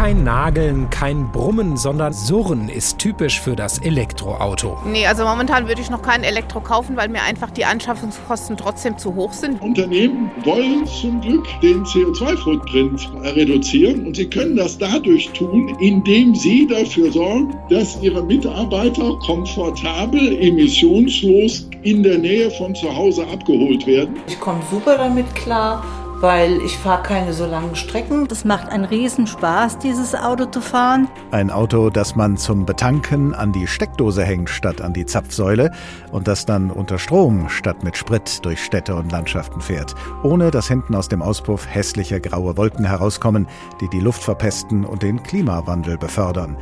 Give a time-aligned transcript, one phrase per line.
[0.00, 4.78] Kein Nageln, kein Brummen, sondern Surren ist typisch für das Elektroauto.
[4.86, 8.96] Nee, also momentan würde ich noch kein Elektro kaufen, weil mir einfach die Anschaffungskosten trotzdem
[8.96, 9.60] zu hoch sind.
[9.60, 16.66] Unternehmen wollen zum Glück den CO2-Footprint reduzieren und sie können das dadurch tun, indem sie
[16.66, 24.18] dafür sorgen, dass ihre Mitarbeiter komfortabel, emissionslos in der Nähe von zu Hause abgeholt werden.
[24.26, 25.84] Ich komme super damit klar
[26.20, 28.28] weil ich fahre keine so langen Strecken.
[28.28, 31.08] Das macht einen Riesenspaß, dieses Auto zu fahren.
[31.30, 35.70] Ein Auto, das man zum Betanken an die Steckdose hängt statt an die Zapfsäule
[36.12, 40.68] und das dann unter Strom statt mit Sprit durch Städte und Landschaften fährt, ohne dass
[40.68, 43.48] hinten aus dem Auspuff hässliche graue Wolken herauskommen,
[43.80, 46.56] die die Luft verpesten und den Klimawandel befördern.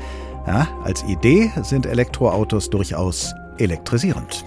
[0.46, 4.44] Ja, als Idee sind Elektroautos durchaus elektrisierend.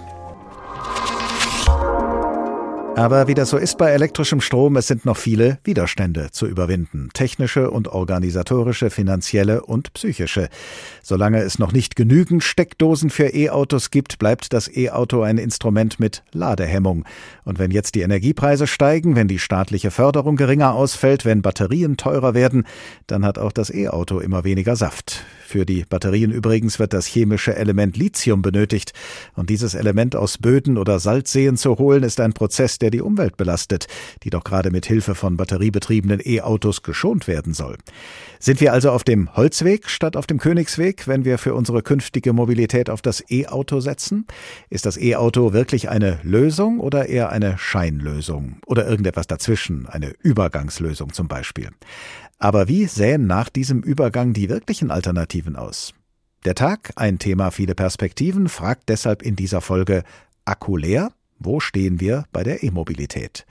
[2.96, 7.10] Aber wie das so ist bei elektrischem Strom, es sind noch viele Widerstände zu überwinden.
[7.14, 10.50] Technische und organisatorische, finanzielle und psychische.
[11.02, 16.24] Solange es noch nicht genügend Steckdosen für E-Autos gibt, bleibt das E-Auto ein Instrument mit
[16.34, 17.06] Ladehemmung.
[17.46, 22.34] Und wenn jetzt die Energiepreise steigen, wenn die staatliche Förderung geringer ausfällt, wenn Batterien teurer
[22.34, 22.68] werden,
[23.08, 25.26] dann hat auch das E-Auto immer weniger Saft.
[25.52, 28.94] Für die Batterien übrigens wird das chemische Element Lithium benötigt.
[29.36, 33.36] Und dieses Element aus Böden oder Salzseen zu holen, ist ein Prozess, der die Umwelt
[33.36, 33.88] belastet,
[34.24, 37.76] die doch gerade mit Hilfe von batteriebetriebenen E-Autos geschont werden soll.
[38.40, 42.32] Sind wir also auf dem Holzweg statt auf dem Königsweg, wenn wir für unsere künftige
[42.32, 44.28] Mobilität auf das E-Auto setzen?
[44.70, 48.62] Ist das E-Auto wirklich eine Lösung oder eher eine Scheinlösung?
[48.68, 51.72] Oder irgendetwas dazwischen, eine Übergangslösung zum Beispiel?
[52.42, 55.94] Aber wie sähen nach diesem Übergang die wirklichen Alternativen aus?
[56.44, 60.04] Der Tag, ein Thema viele Perspektiven, fragt deshalb in dieser Folge
[60.44, 61.12] Akku leer?
[61.38, 63.46] Wo stehen wir bei der E-Mobilität?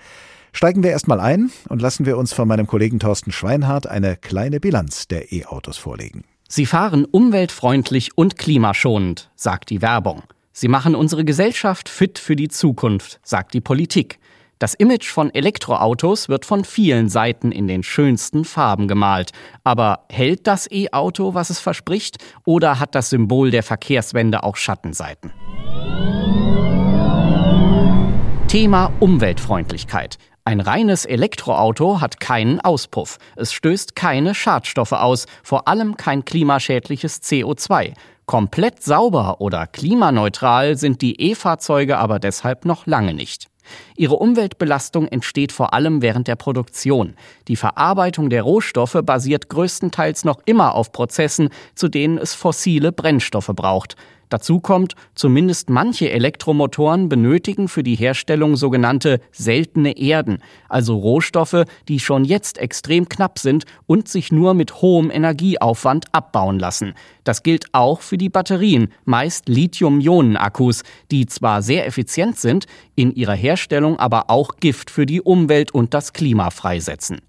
[0.52, 4.58] Steigen wir erstmal ein und lassen wir uns von meinem Kollegen Thorsten Schweinhardt eine kleine
[4.58, 6.24] Bilanz der E-Autos vorlegen.
[6.48, 10.24] Sie fahren umweltfreundlich und klimaschonend, sagt die Werbung.
[10.52, 14.18] Sie machen unsere Gesellschaft fit für die Zukunft, sagt die Politik.
[14.60, 19.30] Das Image von Elektroautos wird von vielen Seiten in den schönsten Farben gemalt.
[19.64, 25.32] Aber hält das E-Auto, was es verspricht, oder hat das Symbol der Verkehrswende auch Schattenseiten?
[28.48, 30.18] Thema Umweltfreundlichkeit.
[30.44, 33.16] Ein reines Elektroauto hat keinen Auspuff.
[33.36, 37.94] Es stößt keine Schadstoffe aus, vor allem kein klimaschädliches CO2.
[38.26, 43.49] Komplett sauber oder klimaneutral sind die E-Fahrzeuge aber deshalb noch lange nicht.
[43.96, 47.14] Ihre Umweltbelastung entsteht vor allem während der Produktion.
[47.48, 53.52] Die Verarbeitung der Rohstoffe basiert größtenteils noch immer auf Prozessen, zu denen es fossile Brennstoffe
[53.54, 53.96] braucht.
[54.30, 61.98] Dazu kommt, zumindest manche Elektromotoren benötigen für die Herstellung sogenannte seltene Erden, also Rohstoffe, die
[61.98, 66.94] schon jetzt extrem knapp sind und sich nur mit hohem Energieaufwand abbauen lassen.
[67.24, 73.34] Das gilt auch für die Batterien, meist Lithium-Ionen-Akkus, die zwar sehr effizient sind, in ihrer
[73.34, 77.20] Herstellung aber auch Gift für die Umwelt und das Klima freisetzen.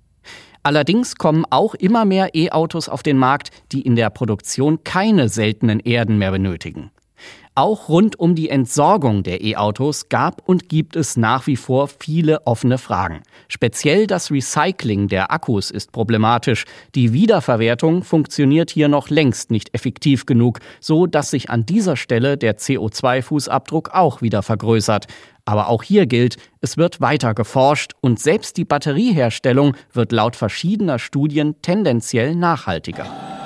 [0.63, 5.79] Allerdings kommen auch immer mehr E-Autos auf den Markt, die in der Produktion keine seltenen
[5.79, 6.91] Erden mehr benötigen.
[7.53, 12.47] Auch rund um die Entsorgung der E-Autos gab und gibt es nach wie vor viele
[12.47, 13.23] offene Fragen.
[13.49, 16.63] Speziell das Recycling der Akkus ist problematisch.
[16.95, 22.37] Die Wiederverwertung funktioniert hier noch längst nicht effektiv genug, so dass sich an dieser Stelle
[22.37, 25.07] der CO2-Fußabdruck auch wieder vergrößert.
[25.43, 30.99] Aber auch hier gilt, es wird weiter geforscht und selbst die Batterieherstellung wird laut verschiedener
[30.99, 33.40] Studien tendenziell nachhaltiger.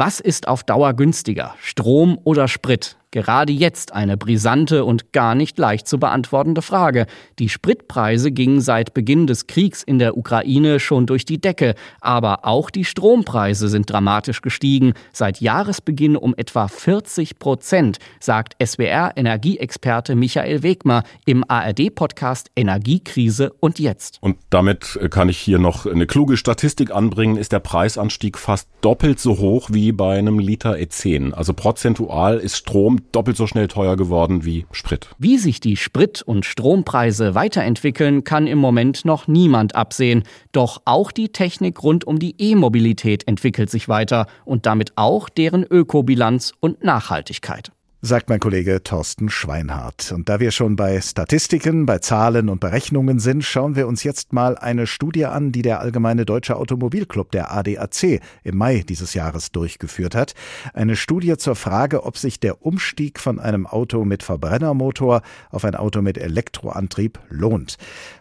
[0.00, 2.96] Was ist auf Dauer günstiger, Strom oder Sprit?
[3.10, 7.06] Gerade jetzt eine brisante und gar nicht leicht zu beantwortende Frage.
[7.38, 12.44] Die Spritpreise gingen seit Beginn des Kriegs in der Ukraine schon durch die Decke, aber
[12.44, 20.62] auch die Strompreise sind dramatisch gestiegen, seit Jahresbeginn um etwa 40 Prozent, sagt SWR-Energieexperte Michael
[20.62, 24.18] Wegmer im ARD-Podcast Energiekrise und jetzt.
[24.20, 29.18] Und damit kann ich hier noch eine kluge Statistik anbringen, ist der Preisanstieg fast doppelt
[29.18, 31.32] so hoch wie bei einem Liter E10.
[31.32, 35.08] Also prozentual ist Strom doppelt so schnell teuer geworden wie Sprit.
[35.18, 40.22] Wie sich die Sprit- und Strompreise weiterentwickeln, kann im Moment noch niemand absehen.
[40.52, 45.64] Doch auch die Technik rund um die E-Mobilität entwickelt sich weiter und damit auch deren
[45.64, 50.12] Ökobilanz und Nachhaltigkeit sagt mein Kollege Thorsten Schweinhardt.
[50.12, 54.32] Und da wir schon bei Statistiken, bei Zahlen und Berechnungen sind, schauen wir uns jetzt
[54.32, 59.50] mal eine Studie an, die der Allgemeine Deutsche Automobilclub, der ADAC, im Mai dieses Jahres
[59.50, 60.34] durchgeführt hat.
[60.74, 65.74] Eine Studie zur Frage, ob sich der Umstieg von einem Auto mit Verbrennermotor auf ein
[65.74, 67.78] Auto mit Elektroantrieb lohnt.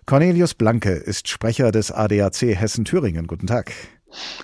[0.07, 3.27] Cornelius Blanke ist Sprecher des ADAC Hessen-Thüringen.
[3.27, 3.73] Guten Tag.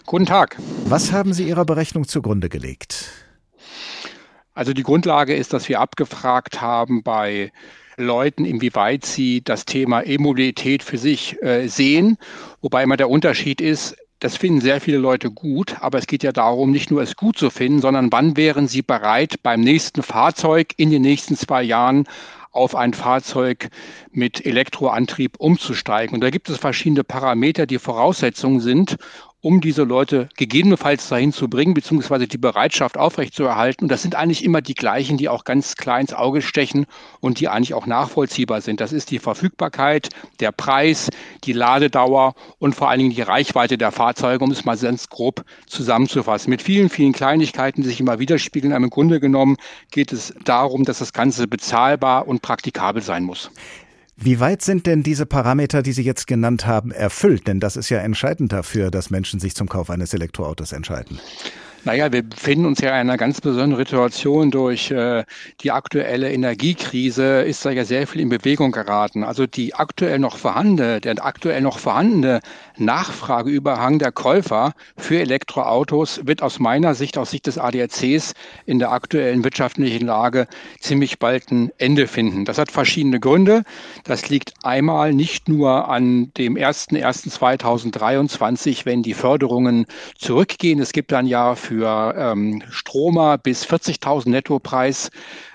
[0.06, 0.60] Guten Tag.
[0.86, 3.24] Was haben Sie Ihrer Berechnung zugrunde gelegt?
[4.54, 7.52] Also die Grundlage ist, dass wir abgefragt haben bei
[7.98, 12.18] Leuten, inwieweit sie das Thema E-Mobilität für sich äh, sehen.
[12.62, 16.32] Wobei immer der Unterschied ist, das finden sehr viele Leute gut, aber es geht ja
[16.32, 20.74] darum, nicht nur es gut zu finden, sondern wann wären sie bereit, beim nächsten Fahrzeug
[20.78, 22.06] in den nächsten zwei Jahren
[22.52, 23.70] auf ein Fahrzeug
[24.12, 26.16] mit Elektroantrieb umzusteigen.
[26.16, 28.98] Und da gibt es verschiedene Parameter, die Voraussetzungen sind,
[29.44, 33.84] um diese Leute gegebenenfalls dahin zu bringen, beziehungsweise die Bereitschaft aufrechtzuerhalten.
[33.84, 36.86] Und das sind eigentlich immer die gleichen, die auch ganz klar ins Auge stechen
[37.20, 38.80] und die eigentlich auch nachvollziehbar sind.
[38.80, 40.08] Das ist die Verfügbarkeit,
[40.40, 41.10] der Preis,
[41.44, 45.44] die Ladedauer und vor allen Dingen die Reichweite der Fahrzeuge, um es mal ganz grob
[45.68, 46.50] zusammenzufassen.
[46.50, 48.74] Mit vielen, vielen Kleinigkeiten, die sich immer widerspiegeln.
[48.74, 49.58] Aber im Grunde genommen
[49.92, 53.52] geht es darum, dass das Ganze bezahlbar und praktikabel sein muss.
[54.16, 57.48] Wie weit sind denn diese Parameter, die Sie jetzt genannt haben, erfüllt?
[57.48, 61.20] Denn das ist ja entscheidend dafür, dass Menschen sich zum Kauf eines Elektroautos entscheiden.
[61.86, 64.52] Naja, wir befinden uns ja in einer ganz besonderen Situation.
[64.52, 65.26] Durch äh,
[65.62, 69.26] die aktuelle Energiekrise ist da ja sehr viel in Bewegung geraten.
[69.26, 72.40] Also die aktuell noch vorhandene, der aktuell noch vorhandene
[72.78, 78.34] Nachfrageüberhang der Käufer für Elektroautos wird aus meiner Sicht, aus Sicht des ADACs
[78.66, 80.48] in der aktuellen wirtschaftlichen Lage
[80.80, 82.46] ziemlich bald ein Ende finden.
[82.46, 83.64] Das hat verschiedene Gründe.
[84.04, 89.86] Das liegt einmal nicht nur an dem 01.01.2023, wenn die Förderungen
[90.18, 90.80] zurückgehen.
[90.80, 95.12] Es gibt dann ja für ähm, Stromer bis 40.000 Nettopreis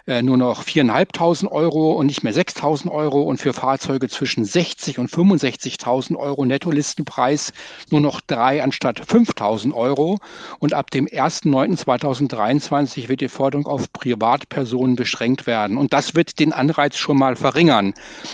[0.09, 4.99] äh, nur noch 4.500 Euro und nicht mehr 6.000 Euro und für Fahrzeuge zwischen 60
[4.99, 7.53] und 65.000 Euro Nettolistenpreis
[7.91, 10.19] nur noch drei anstatt 5.000 Euro.
[10.59, 15.77] Und ab dem 1.9.2023 wird die Forderung auf Privatpersonen beschränkt werden.
[15.77, 17.93] Und das wird den Anreiz schon mal verringern.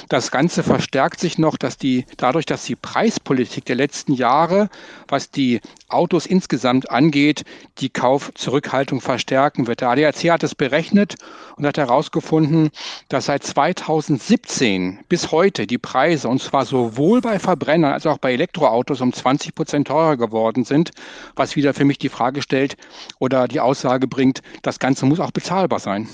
[0.08, 4.70] Das Ganze verstärkt sich noch, dass die, dadurch, dass die Preispolitik der letzten Jahre,
[5.08, 7.44] was die Autos insgesamt angeht,
[7.78, 9.80] die Kaufzurückhaltung verstärken wird.
[9.80, 11.16] Der ADAC hat es berechnet
[11.64, 12.70] und hat herausgefunden,
[13.08, 18.32] dass seit 2017 bis heute die Preise, und zwar sowohl bei Verbrennern als auch bei
[18.34, 20.90] Elektroautos, um 20 Prozent teurer geworden sind,
[21.36, 22.76] was wieder für mich die Frage stellt
[23.18, 26.08] oder die Aussage bringt, das Ganze muss auch bezahlbar sein.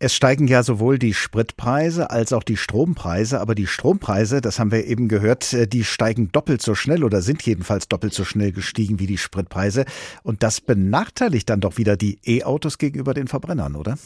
[0.00, 4.70] Es steigen ja sowohl die Spritpreise als auch die Strompreise, aber die Strompreise, das haben
[4.70, 8.52] wir eben gehört, äh, die steigen doppelt so schnell oder sind jedenfalls doppelt so schnell
[8.52, 9.86] gestiegen wie die Spritpreise.
[10.22, 13.96] Und das benachteiligt dann doch wieder die E-Autos gegenüber den Verbrennern, oder?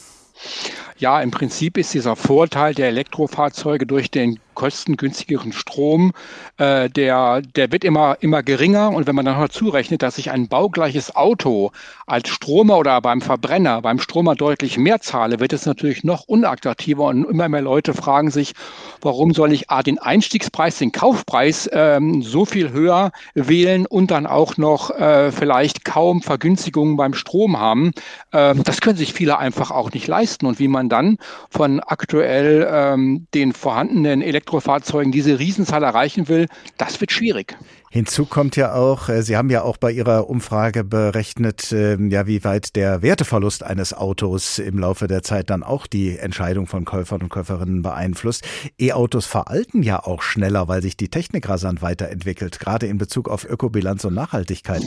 [0.97, 6.13] Ja, im Prinzip ist dieser Vorteil der Elektrofahrzeuge durch den kostengünstigeren Strom,
[6.57, 8.91] äh, der, der wird immer, immer geringer.
[8.91, 11.71] Und wenn man dann noch zurechnet, dass ich ein baugleiches Auto
[12.07, 17.05] als Stromer oder beim Verbrenner, beim Stromer deutlich mehr zahle, wird es natürlich noch unattraktiver
[17.05, 18.53] und immer mehr Leute fragen sich,
[19.01, 24.27] warum soll ich A, den Einstiegspreis, den Kaufpreis ähm, so viel höher wählen und dann
[24.27, 27.91] auch noch äh, vielleicht kaum Vergünstigungen beim Strom haben.
[28.31, 30.45] Ähm, das können sich viele einfach auch nicht leisten.
[30.45, 31.17] Und wie man dann
[31.49, 36.47] von aktuell ähm, den vorhandenen Elektro Elektrofahrzeugen diese Riesenzahl erreichen will,
[36.77, 37.55] das wird schwierig.
[37.89, 42.27] Hinzu kommt ja auch, äh, Sie haben ja auch bei Ihrer Umfrage berechnet, ähm, ja,
[42.27, 46.85] wie weit der Werteverlust eines Autos im Laufe der Zeit dann auch die Entscheidung von
[46.85, 48.45] Käufern und Käuferinnen beeinflusst.
[48.79, 53.45] E-Autos veralten ja auch schneller, weil sich die Technik rasant weiterentwickelt, gerade in Bezug auf
[53.45, 54.83] Ökobilanz und Nachhaltigkeit.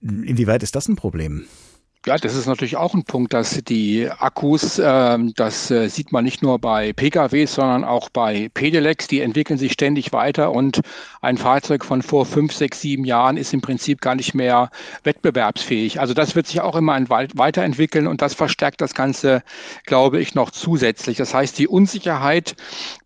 [0.00, 1.44] Inwieweit ist das ein Problem?
[2.08, 6.22] Ja, das ist natürlich auch ein Punkt, dass die Akkus, äh, das äh, sieht man
[6.22, 10.82] nicht nur bei PKWs, sondern auch bei Pedelecs, die entwickeln sich ständig weiter und
[11.20, 14.70] ein Fahrzeug von vor fünf, sechs, sieben Jahren ist im Prinzip gar nicht mehr
[15.02, 15.98] wettbewerbsfähig.
[15.98, 19.42] Also das wird sich auch immer weiterentwickeln und das verstärkt das Ganze,
[19.84, 21.16] glaube ich, noch zusätzlich.
[21.16, 22.54] Das heißt, die Unsicherheit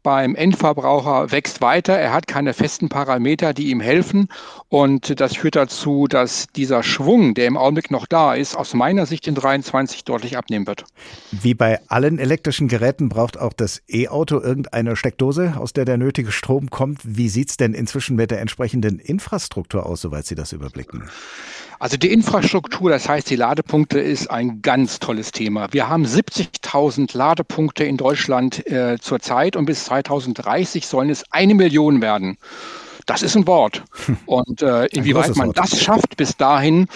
[0.02, 1.95] beim Endverbraucher wächst weiter.
[1.95, 4.28] Er hat keine festen Parameter, die ihm helfen
[4.69, 8.90] und das führt dazu, dass dieser Schwung, der im Augenblick noch da ist, aus meiner
[9.07, 10.85] Sicht in 23 deutlich abnehmen wird.
[11.31, 16.33] Wie bei allen elektrischen Geräten braucht auch das E-Auto irgendeine Steckdose, aus der der nötige
[16.33, 17.01] Strom kommt.
[17.05, 21.05] Wie sieht es denn inzwischen mit der entsprechenden Infrastruktur aus, soweit Sie das überblicken?
[21.79, 25.73] Also die Infrastruktur, das heißt die Ladepunkte, ist ein ganz tolles Thema.
[25.73, 32.03] Wir haben 70.000 Ladepunkte in Deutschland äh, zurzeit und bis 2030 sollen es eine Million
[32.03, 32.37] werden.
[33.07, 33.83] Das ist ein Wort.
[34.27, 36.87] Und äh, inwieweit man das schafft bis dahin,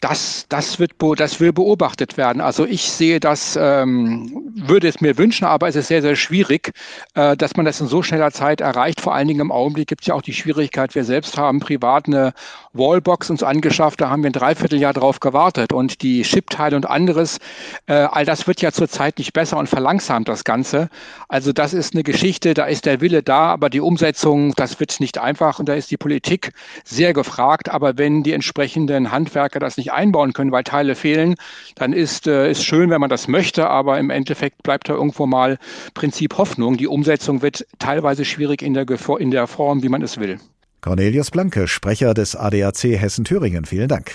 [0.00, 2.40] das, das, wird, das will beobachtet werden.
[2.40, 6.72] Also ich sehe das, ähm, würde es mir wünschen, aber es ist sehr, sehr schwierig,
[7.14, 9.00] äh, dass man das in so schneller Zeit erreicht.
[9.00, 12.06] Vor allen Dingen im Augenblick gibt es ja auch die Schwierigkeit, wir selbst haben privat
[12.06, 12.32] eine
[12.72, 17.38] Wallbox uns angeschafft, da haben wir ein Dreivierteljahr drauf gewartet und die Chipteile und anderes,
[17.86, 20.88] äh, all das wird ja zurzeit nicht besser und verlangsamt das Ganze.
[21.28, 25.00] Also das ist eine Geschichte, da ist der Wille da, aber die Umsetzung, das wird
[25.00, 26.52] nicht einfach und da ist die Politik
[26.84, 27.68] sehr gefragt.
[27.68, 31.34] Aber wenn die entsprechenden Handwerker das nicht einbauen können, weil Teile fehlen,
[31.76, 35.26] dann ist äh, ist schön, wenn man das möchte, aber im Endeffekt bleibt da irgendwo
[35.26, 35.58] mal
[35.94, 36.76] Prinzip Hoffnung.
[36.76, 38.86] Die Umsetzung wird teilweise schwierig in der,
[39.18, 40.38] in der Form, wie man es will.
[40.80, 43.64] Cornelius Blanke, Sprecher des ADAC Hessen-Thüringen.
[43.64, 44.12] Vielen Dank.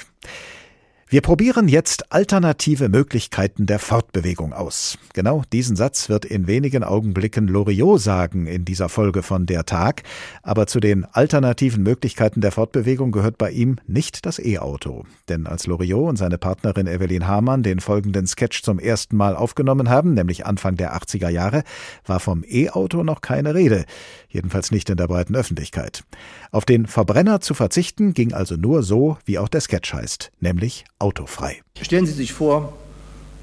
[1.14, 4.98] Wir probieren jetzt alternative Möglichkeiten der Fortbewegung aus.
[5.14, 10.02] Genau diesen Satz wird in wenigen Augenblicken Loriot sagen in dieser Folge von Der Tag.
[10.42, 15.06] Aber zu den alternativen Möglichkeiten der Fortbewegung gehört bei ihm nicht das E-Auto.
[15.30, 19.90] Denn als Loriot und seine Partnerin Evelyn Hamann den folgenden Sketch zum ersten Mal aufgenommen
[19.90, 21.62] haben, nämlich Anfang der 80er Jahre,
[22.08, 23.86] war vom E-Auto noch keine Rede.
[24.34, 26.04] Jedenfalls nicht in der breiten Öffentlichkeit.
[26.52, 30.86] Auf den Verbrenner zu verzichten ging also nur so, wie auch der Sketch heißt, nämlich
[30.98, 31.62] autofrei.
[31.80, 32.74] Stellen Sie sich vor,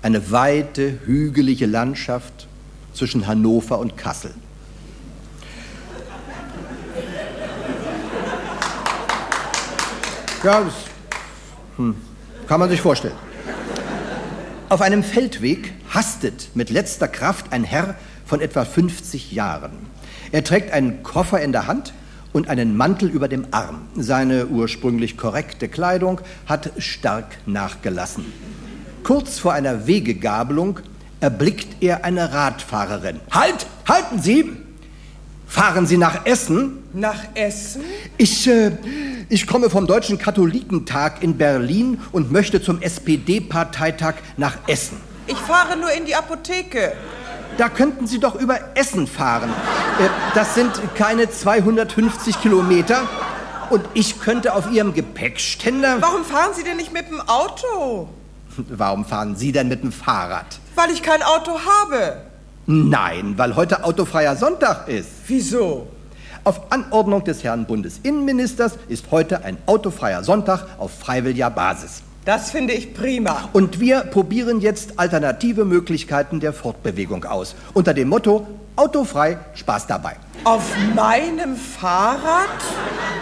[0.02, 2.48] eine weite, hügelige Landschaft
[2.92, 4.34] zwischen Hannover und Kassel.
[10.42, 10.74] Ja, das
[11.76, 11.94] hm,
[12.48, 13.14] kann man sich vorstellen.
[14.68, 17.94] Auf einem Feldweg hastet mit letzter Kraft ein Herr
[18.24, 19.89] von etwa 50 Jahren.
[20.32, 21.92] Er trägt einen Koffer in der Hand
[22.32, 23.88] und einen Mantel über dem Arm.
[23.96, 28.24] Seine ursprünglich korrekte Kleidung hat stark nachgelassen.
[29.02, 30.80] Kurz vor einer Wegegabelung
[31.20, 33.20] erblickt er eine Radfahrerin.
[33.30, 33.66] Halt!
[33.88, 34.52] Halten Sie!
[35.48, 36.84] Fahren Sie nach Essen?
[36.92, 37.82] Nach Essen?
[38.16, 38.70] Ich, äh,
[39.28, 44.98] ich komme vom Deutschen Katholikentag in Berlin und möchte zum SPD-Parteitag nach Essen.
[45.26, 46.92] Ich fahre nur in die Apotheke.
[47.60, 49.50] Da könnten Sie doch über Essen fahren.
[49.50, 53.02] Äh, das sind keine 250 Kilometer.
[53.68, 55.98] Und ich könnte auf Ihrem Gepäckständer.
[56.00, 58.08] Warum fahren Sie denn nicht mit dem Auto?
[58.56, 60.58] Warum fahren Sie denn mit dem Fahrrad?
[60.74, 61.52] Weil ich kein Auto
[61.82, 62.22] habe.
[62.64, 65.10] Nein, weil heute autofreier Sonntag ist.
[65.26, 65.86] Wieso?
[66.44, 72.04] Auf Anordnung des Herrn Bundesinnenministers ist heute ein autofreier Sonntag auf freiwilliger Basis.
[72.24, 73.48] Das finde ich prima.
[73.52, 77.54] Und wir probieren jetzt alternative Möglichkeiten der Fortbewegung aus.
[77.72, 78.46] Unter dem Motto
[78.76, 80.16] Autofrei, Spaß dabei.
[80.44, 82.48] Auf meinem Fahrrad?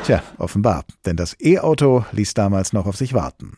[0.04, 0.84] Tja, offenbar.
[1.04, 3.56] Denn das E-Auto ließ damals noch auf sich warten.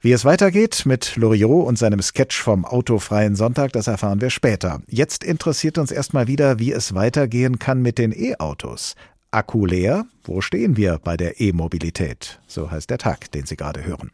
[0.00, 4.80] Wie es weitergeht mit Loriot und seinem Sketch vom autofreien Sonntag, das erfahren wir später.
[4.88, 8.94] Jetzt interessiert uns erstmal wieder, wie es weitergehen kann mit den E-Autos.
[9.30, 10.06] Akku leer?
[10.24, 12.40] Wo stehen wir bei der E-Mobilität?
[12.46, 14.10] So heißt der Tag, den Sie gerade hören.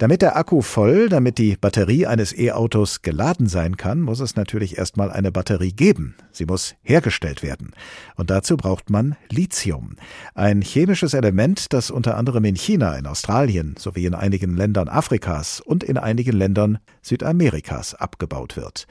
[0.00, 4.78] Damit der Akku voll, damit die Batterie eines E-Autos geladen sein kann, muss es natürlich
[4.78, 6.14] erstmal eine Batterie geben.
[6.30, 7.72] Sie muss hergestellt werden.
[8.14, 9.96] Und dazu braucht man Lithium.
[10.36, 15.60] Ein chemisches Element, das unter anderem in China, in Australien sowie in einigen Ländern Afrikas
[15.60, 18.86] und in einigen Ländern Südamerikas abgebaut wird.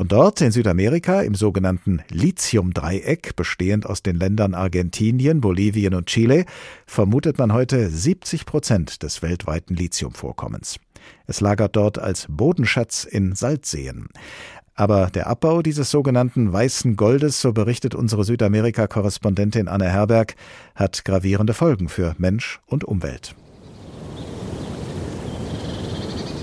[0.00, 6.46] Und dort in Südamerika im sogenannten Lithium-Dreieck, bestehend aus den Ländern Argentinien, Bolivien und Chile,
[6.86, 10.78] vermutet man heute 70 Prozent des weltweiten Lithiumvorkommens.
[11.26, 14.08] Es lagert dort als Bodenschatz in Salzseen.
[14.74, 20.34] Aber der Abbau dieses sogenannten weißen Goldes, so berichtet unsere Südamerika-Korrespondentin Anne Herberg,
[20.74, 23.34] hat gravierende Folgen für Mensch und Umwelt.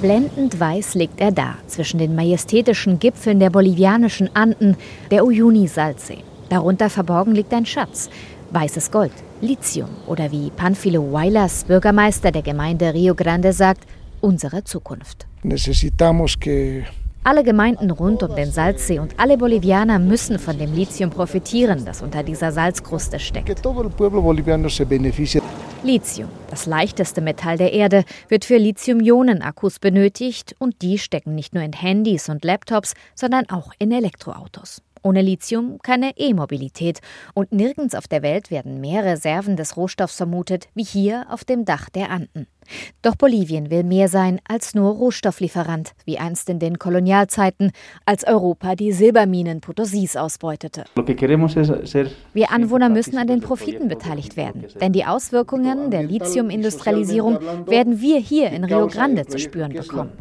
[0.02, 4.78] Blendend weiß liegt er da, zwischen den majestätischen Gipfeln der bolivianischen Anden,
[5.10, 6.20] der Uyuni-Salzsee.
[6.50, 8.12] Darunter verborgen liegt ein Schatz,
[8.52, 9.12] weißes Gold,
[9.42, 13.88] Lithium oder wie Panfilo Wailers, Bürgermeister der Gemeinde Rio Grande sagt,
[14.22, 15.26] unsere Zukunft.
[17.24, 22.04] Alle Gemeinden rund um den Salzsee und alle Bolivianer müssen von dem Lithium profitieren, das
[22.04, 23.50] unter dieser Salzkruste steckt.
[25.88, 31.64] Lithium, das leichteste Metall der Erde, wird für Lithium-Ionen-Akkus benötigt und die stecken nicht nur
[31.64, 34.82] in Handys und Laptops, sondern auch in Elektroautos.
[35.02, 37.00] Ohne Lithium keine E-Mobilität
[37.34, 41.64] und nirgends auf der Welt werden mehr Reserven des Rohstoffs vermutet wie hier auf dem
[41.64, 42.48] Dach der Anden.
[43.02, 47.72] Doch Bolivien will mehr sein als nur Rohstofflieferant, wie einst in den Kolonialzeiten,
[48.06, 50.86] als Europa die Silberminen Potosis ausbeutete.
[52.34, 58.20] Wir Anwohner müssen an den Profiten beteiligt werden, denn die Auswirkungen der Lithiumindustrialisierung werden wir
[58.20, 60.12] hier in Rio Grande zu spüren bekommen.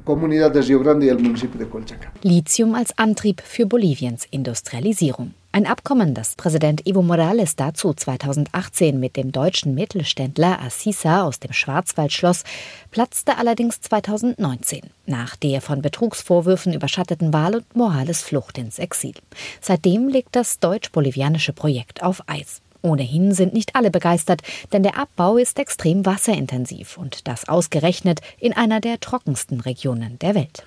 [2.22, 5.34] Lithium als Antrieb für Boliviens Industrialisierung.
[5.56, 11.54] Ein Abkommen, das Präsident Evo Morales dazu 2018 mit dem deutschen Mittelständler Assisa aus dem
[11.54, 12.44] Schwarzwald schloss,
[12.90, 19.14] platzte allerdings 2019 nach der von Betrugsvorwürfen überschatteten Wahl und Morales Flucht ins Exil.
[19.62, 22.60] Seitdem liegt das deutsch-bolivianische Projekt auf Eis.
[22.82, 24.42] Ohnehin sind nicht alle begeistert,
[24.74, 30.34] denn der Abbau ist extrem wasserintensiv und das ausgerechnet in einer der trockensten Regionen der
[30.34, 30.66] Welt.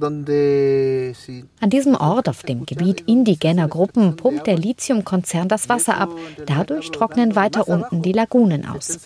[0.00, 6.10] An diesem Ort auf dem Gebiet indigener Gruppen pumpt der Lithiumkonzern das Wasser ab.
[6.46, 8.98] Dadurch trocknen weiter unten die Lagunen aus.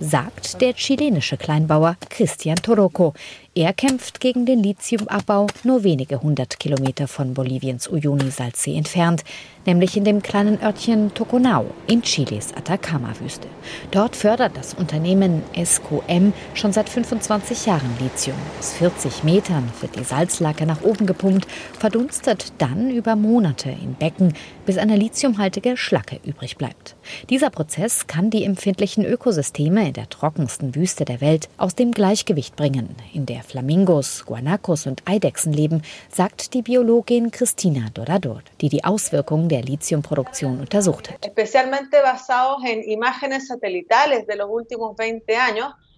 [0.00, 3.14] Sagt der chilenische Kleinbauer Christian Toroco.
[3.58, 9.24] Er kämpft gegen den Lithiumabbau nur wenige hundert Kilometer von Boliviens Uyuni-Salzsee entfernt,
[9.64, 13.48] nämlich in dem kleinen Örtchen Toconao in Chiles Atacama-Wüste.
[13.92, 18.36] Dort fördert das Unternehmen SQM schon seit 25 Jahren Lithium.
[18.58, 21.48] Aus 40 Metern wird die Salzlake nach oben gepumpt,
[21.78, 24.34] verdunstet dann über Monate in Becken,
[24.66, 26.94] bis eine lithiumhaltige Schlacke übrig bleibt.
[27.30, 32.54] Dieser Prozess kann die empfindlichen Ökosysteme in der trockensten Wüste der Welt aus dem Gleichgewicht
[32.54, 38.84] bringen, in der Flamingos, Guanacos und Eidechsen leben, sagt die Biologin Cristina Dorador, die die
[38.84, 41.30] Auswirkungen der Lithiumproduktion untersucht hat.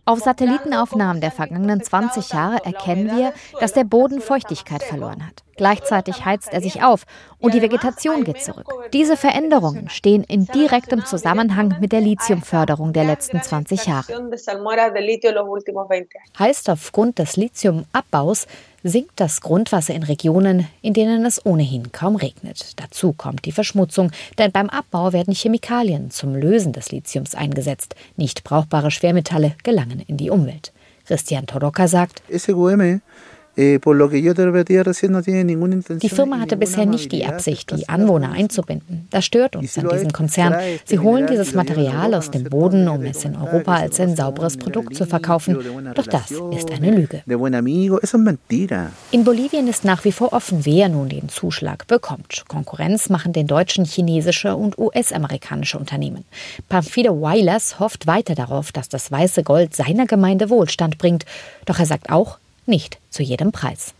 [0.09, 5.45] Auf Satellitenaufnahmen der vergangenen 20 Jahre erkennen wir, dass der Boden Feuchtigkeit verloren hat.
[5.59, 7.05] Gleichzeitig heizt er sich auf
[7.41, 8.73] und die Vegetation geht zurück.
[8.95, 14.31] Diese Veränderungen stehen in direktem Zusammenhang mit der Lithiumförderung der letzten 20 Jahre.
[16.39, 18.47] Heißt, aufgrund des Lithiumabbaus
[18.83, 22.73] sinkt das Grundwasser in Regionen, in denen es ohnehin kaum regnet.
[22.81, 27.95] Dazu kommt die Verschmutzung, denn beim Abbau werden Chemikalien zum Lösen des Lithiums eingesetzt.
[28.17, 30.73] Nicht brauchbare Schwermetalle gelangen in die Umwelt.
[31.07, 32.23] Christian Toroka sagt,
[33.59, 33.81] die
[36.09, 39.09] Firma hatte bisher nicht die Absicht, die Anwohner einzubinden.
[39.11, 40.55] Das stört uns an diesem Konzern.
[40.85, 44.95] Sie holen dieses Material aus dem Boden, um es in Europa als ein sauberes Produkt
[44.95, 45.59] zu verkaufen.
[45.95, 47.25] Doch das ist eine Lüge.
[49.11, 52.45] In Bolivien ist nach wie vor offen, wer nun den Zuschlag bekommt.
[52.47, 56.25] Konkurrenz machen den deutschen chinesische und US-amerikanische Unternehmen.
[56.69, 61.25] Pamphile Weilers hofft weiter darauf, dass das weiße Gold seiner Gemeinde Wohlstand bringt.
[61.65, 63.95] Doch er sagt auch, nicht zu jedem Preis.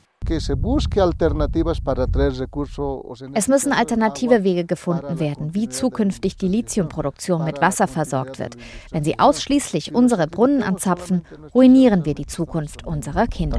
[3.35, 8.57] Es müssen alternative Wege gefunden werden, wie zukünftig die Lithiumproduktion mit Wasser versorgt wird.
[8.91, 13.59] Wenn sie ausschließlich unsere Brunnen anzapfen, ruinieren wir die Zukunft unserer Kinder.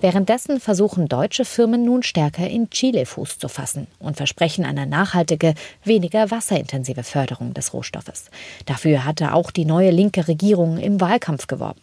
[0.00, 5.54] Währenddessen versuchen deutsche Firmen nun stärker in Chile Fuß zu fassen und versprechen eine nachhaltige,
[5.82, 8.30] weniger wasserintensive Förderung des Rohstoffes.
[8.66, 11.80] Dafür hatte auch die neue linke Regierung im Wahlkampf geworben.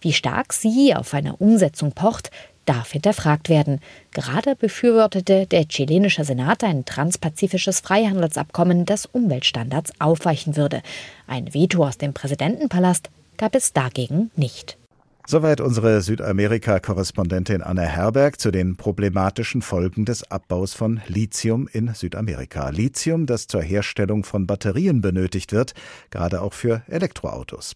[0.00, 2.30] Wie stark sie auf eine Umsetzung pocht,
[2.64, 3.80] darf hinterfragt werden.
[4.12, 10.82] Gerade befürwortete der chilenische Senat ein transpazifisches Freihandelsabkommen, das Umweltstandards aufweichen würde.
[11.26, 14.77] Ein Veto aus dem Präsidentenpalast gab es dagegen nicht.
[15.30, 22.70] Soweit unsere Südamerika-Korrespondentin Anna Herberg zu den problematischen Folgen des Abbaus von Lithium in Südamerika.
[22.70, 25.74] Lithium, das zur Herstellung von Batterien benötigt wird,
[26.08, 27.74] gerade auch für Elektroautos.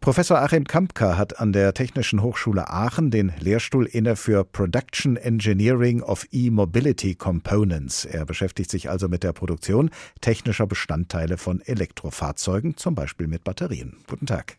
[0.00, 6.00] Professor Achim Kampka hat an der Technischen Hochschule Aachen den Lehrstuhl inne für Production Engineering
[6.00, 8.06] of E-Mobility Components.
[8.06, 9.90] Er beschäftigt sich also mit der Produktion
[10.22, 13.98] technischer Bestandteile von Elektrofahrzeugen, zum Beispiel mit Batterien.
[14.06, 14.56] Guten Tag.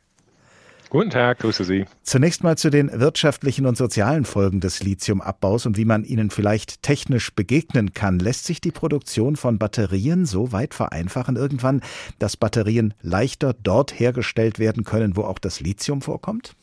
[0.90, 1.86] Guten Tag, grüße Sie.
[2.04, 6.82] Zunächst mal zu den wirtschaftlichen und sozialen Folgen des Lithiumabbaus und wie man ihnen vielleicht
[6.82, 8.20] technisch begegnen kann.
[8.20, 11.82] Lässt sich die Produktion von Batterien so weit vereinfachen irgendwann,
[12.20, 16.56] dass Batterien leichter dort hergestellt werden können, wo auch das Lithium vorkommt?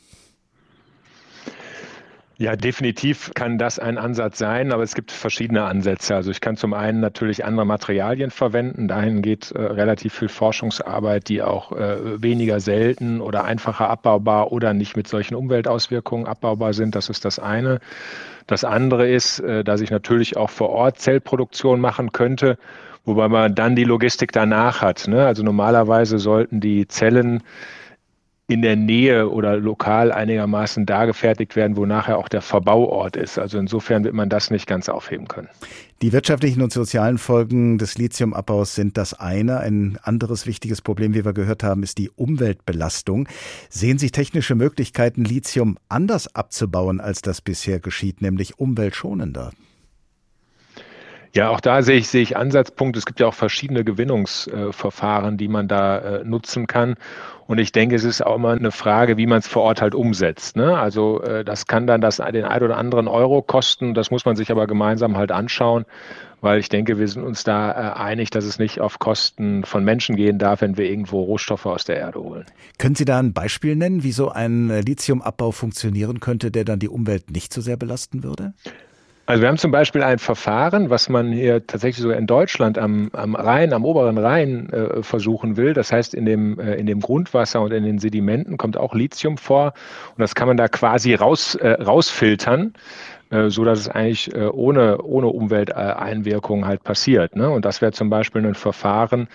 [2.37, 6.17] Ja, definitiv kann das ein Ansatz sein, aber es gibt verschiedene Ansätze.
[6.17, 8.89] Also ich kann zum einen natürlich andere Materialien verwenden.
[8.89, 14.75] Dahin geht äh, relativ viel Forschungsarbeit, die auch äh, weniger selten oder einfacher abbaubar oder
[14.75, 16.97] nicht mit solchen Umweltauswirkungen abbaubar sind.
[16.97, 17.79] Das ist das eine.
[18.49, 22.59] Das andere ist, äh, dass ich natürlich auch vor Ort Zellproduktion machen könnte,
[23.05, 25.07] wobei man dann die Logistik danach hat.
[25.07, 25.25] Ne?
[25.25, 27.45] Also normalerweise sollten die Zellen
[28.47, 33.39] in der Nähe oder lokal einigermaßen da gefertigt werden, wo nachher auch der Verbauort ist.
[33.39, 35.49] Also insofern wird man das nicht ganz aufheben können.
[36.03, 39.61] Die wirtschaftlichen und sozialen Folgen des Lithiumabbaus sind das eine.
[39.61, 43.29] Ein anderes wichtiges Problem, wie wir gehört haben, ist die Umweltbelastung.
[43.71, 49.53] Sehen Sie technische Möglichkeiten, Lithium anders abzubauen, als das bisher geschieht, nämlich umweltschonender?
[51.35, 52.97] Ja, auch da sehe ich, sehe ich Ansatzpunkte.
[52.97, 56.95] Es gibt ja auch verschiedene Gewinnungsverfahren, die man da äh, nutzen kann.
[57.49, 59.97] Und ich denke, es ist auch immer eine Frage, wie man es vor Ort halt
[59.97, 60.57] umsetzt.
[60.57, 60.79] Ne?
[60.79, 63.95] Also äh, das kann dann das, den ein oder anderen Euro kosten.
[63.95, 65.87] Das muss man sich aber gemeinsam halt anschauen,
[66.41, 69.83] weil ich denke, wir sind uns da äh, einig, dass es nicht auf Kosten von
[69.83, 72.47] Menschen gehen darf, wenn wir irgendwo Rohstoffe aus der Erde holen.
[72.79, 76.89] Können Sie da ein Beispiel nennen, wie so ein Lithiumabbau funktionieren könnte, der dann die
[76.89, 78.55] Umwelt nicht so sehr belasten würde?
[79.27, 83.09] Also wir haben zum Beispiel ein Verfahren, was man hier tatsächlich sogar in Deutschland am,
[83.15, 85.73] am Rhein, am oberen Rhein äh, versuchen will.
[85.73, 89.39] Das heißt, in dem, äh, in dem Grundwasser und in den Sedimenten kommt auch Lithium
[89.39, 89.73] vor
[90.11, 92.75] und das kann man da quasi raus, äh, rausfiltern
[93.31, 97.35] äh, so dass es eigentlich äh, ohne, ohne Umwelteinwirkungen halt passiert.
[97.35, 97.49] Ne?
[97.49, 99.29] Und das wäre zum Beispiel ein Verfahren,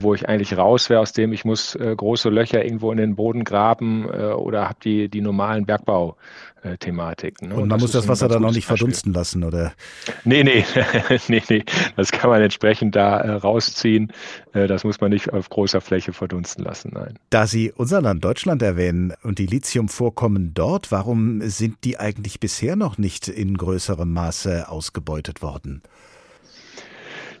[0.00, 3.14] wo ich eigentlich raus wäre aus dem, ich muss äh, große Löcher irgendwo in den
[3.14, 5.64] Boden graben oder habe die, die normalen
[6.66, 7.48] Bergbauthematiken.
[7.48, 7.54] Ne?
[7.54, 9.72] Und, und man muss das Wasser dann auch nicht verdunsten lassen, oder?
[10.24, 10.64] Nee, nee,
[11.28, 11.64] nee, nee.
[11.96, 14.12] Das kann man entsprechend da äh, rausziehen.
[14.52, 17.18] Äh, das muss man nicht auf großer Fläche verdunsten lassen, nein.
[17.30, 22.76] Da Sie unser Land Deutschland erwähnen und die Lithiumvorkommen dort, warum sind die eigentlich bisher
[22.76, 25.82] noch nicht in größerem Maße ausgebeutet worden?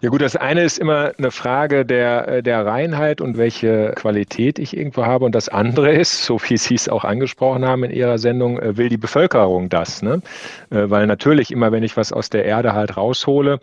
[0.06, 4.60] Ja gut, das eine ist immer eine Frage der, äh, der Reinheit und welche Qualität
[4.60, 5.24] ich irgendwo habe.
[5.24, 8.76] Und das andere ist, so wie Sie es auch angesprochen haben in Ihrer Sendung, äh,
[8.76, 10.02] will die Bevölkerung das.
[10.02, 10.22] Ne?
[10.70, 13.58] Äh, weil natürlich immer, wenn ich was aus der Erde halt raushole,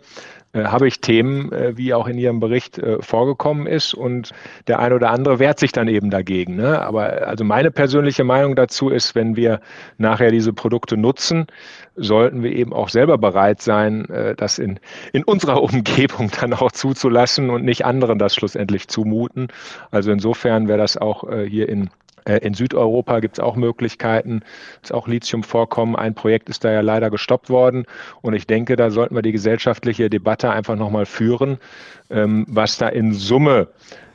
[0.54, 3.92] habe ich Themen, äh, wie auch in Ihrem Bericht äh, vorgekommen ist.
[3.94, 4.30] Und
[4.68, 6.56] der eine oder andere wehrt sich dann eben dagegen.
[6.56, 6.80] Ne?
[6.80, 9.60] Aber also meine persönliche Meinung dazu ist, wenn wir
[9.98, 11.46] nachher diese Produkte nutzen,
[11.96, 14.80] sollten wir eben auch selber bereit sein, das in,
[15.12, 19.48] in unserer Umgebung dann auch zuzulassen und nicht anderen das schlussendlich zumuten.
[19.92, 21.90] Also insofern wäre das auch hier in äh,
[22.24, 24.40] in Südeuropa gibt es auch Möglichkeiten,
[24.82, 25.96] es auch Lithium vorkommen.
[25.96, 27.84] Ein Projekt ist da ja leider gestoppt worden.
[28.22, 31.58] Und ich denke, da sollten wir die gesellschaftliche Debatte einfach nochmal führen,
[32.10, 33.68] ähm, was da in Summe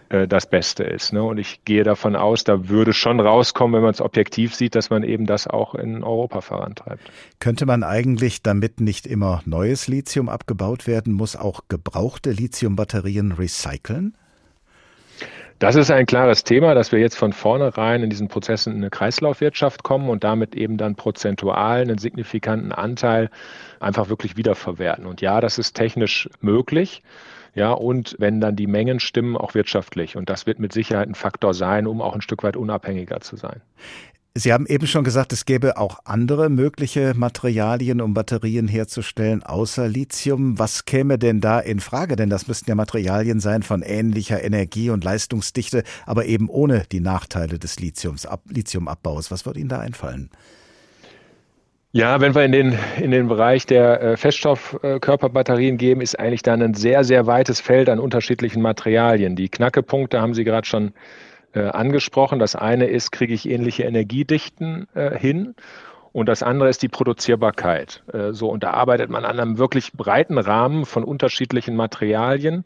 [0.10, 1.14] äh, das Beste ist.
[1.14, 1.24] Ne?
[1.24, 4.90] Und ich gehe davon aus, da würde schon rauskommen, wenn man es objektiv sieht, dass
[4.90, 7.12] man eben das auch in Europa vorantreibt.
[7.40, 14.16] Könnte man eigentlich, damit nicht immer neues Lithium abgebaut werden muss, auch gebrauchte Lithiumbatterien recyceln?
[15.60, 18.90] Das ist ein klares Thema, dass wir jetzt von vornherein in diesen Prozessen in eine
[18.90, 23.30] Kreislaufwirtschaft kommen und damit eben dann prozentual einen signifikanten Anteil
[23.82, 25.06] einfach wirklich wiederverwerten.
[25.06, 27.04] Und ja, das ist technisch möglich.
[27.56, 30.16] Ja, und wenn dann die Mengen stimmen, auch wirtschaftlich.
[30.16, 33.36] Und das wird mit Sicherheit ein Faktor sein, um auch ein Stück weit unabhängiger zu
[33.36, 33.60] sein.
[34.36, 39.88] Sie haben eben schon gesagt, es gäbe auch andere mögliche Materialien, um Batterien herzustellen, außer
[39.88, 40.60] Lithium.
[40.60, 42.16] Was käme denn da in Frage?
[42.16, 47.00] Denn das müssten ja Materialien sein von ähnlicher Energie- und Leistungsdichte, aber eben ohne die
[47.00, 49.32] Nachteile des Lithiums, Lithiumabbaus.
[49.32, 50.30] Was würde Ihnen da einfallen?
[51.92, 56.62] Ja, wenn wir in den, in den Bereich der äh, Feststoffkörperbatterien gehen, ist eigentlich dann
[56.62, 59.36] ein sehr, sehr weites Feld an unterschiedlichen Materialien.
[59.36, 60.92] Die Knackepunkte haben Sie gerade schon äh,
[61.54, 62.40] angesprochen.
[62.40, 65.56] Das eine ist, kriege ich ähnliche Energiedichten äh, hin?
[66.12, 68.04] Und das andere ist die Produzierbarkeit.
[68.12, 72.64] Äh, so, und da arbeitet man an einem wirklich breiten Rahmen von unterschiedlichen Materialien,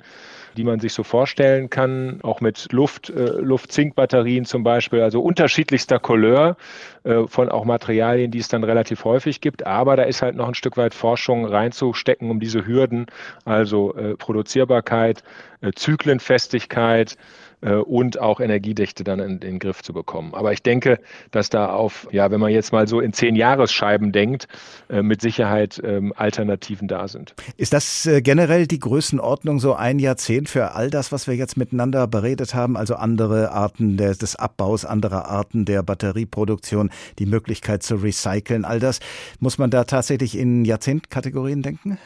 [0.55, 5.99] die man sich so vorstellen kann, auch mit Luft, äh, Luft-Zink-Batterien zum Beispiel, also unterschiedlichster
[5.99, 6.55] Couleur
[7.03, 9.65] äh, von auch Materialien, die es dann relativ häufig gibt.
[9.65, 13.07] Aber da ist halt noch ein Stück weit Forschung reinzustecken, um diese Hürden,
[13.45, 15.23] also äh, Produzierbarkeit,
[15.61, 17.17] äh, Zyklenfestigkeit,
[17.63, 20.34] äh, und auch Energiedichte dann in, den Griff zu bekommen.
[20.34, 20.99] Aber ich denke,
[21.32, 24.47] dass da auf, ja, wenn man jetzt mal so in zehn Jahresscheiben denkt,
[24.89, 27.34] äh, mit Sicherheit ähm, Alternativen da sind.
[27.58, 31.58] Ist das äh, generell die Größenordnung so ein Jahrzehnt für all das, was wir jetzt
[31.58, 32.78] miteinander beredet haben?
[32.78, 38.80] Also andere Arten des, des Abbaus, andere Arten der Batterieproduktion, die Möglichkeit zu recyceln, all
[38.80, 38.99] das.
[39.39, 41.97] Muss man da tatsächlich in Jahrzehntkategorien denken?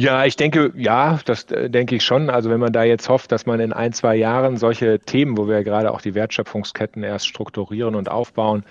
[0.00, 2.30] Ja, ich denke, ja, das äh, denke ich schon.
[2.30, 5.48] Also wenn man da jetzt hofft, dass man in ein, zwei Jahren solche Themen, wo
[5.48, 8.62] wir gerade auch die Wertschöpfungsketten erst strukturieren und aufbauen,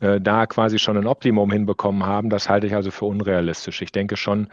[0.00, 3.80] äh, da quasi schon ein Optimum hinbekommen haben, das halte ich also für unrealistisch.
[3.80, 4.48] Ich denke schon,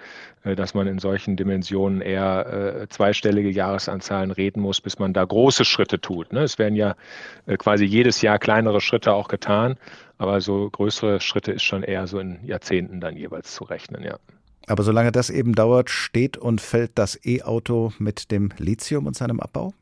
[0.45, 2.45] äh, dass man in solchen Dimensionen eher
[2.83, 6.31] äh, zweistellige Jahresanzahlen reden muss, bis man da große Schritte tut.
[6.31, 6.43] Ne?
[6.43, 6.95] Es werden ja
[7.45, 9.75] äh, quasi jedes Jahr kleinere Schritte auch getan,
[10.17, 14.15] aber so größere Schritte ist schon eher so in Jahrzehnten dann jeweils zu rechnen, ja.
[14.71, 19.41] Aber solange das eben dauert, steht und fällt das E-Auto mit dem Lithium und seinem
[19.41, 19.73] Abbau?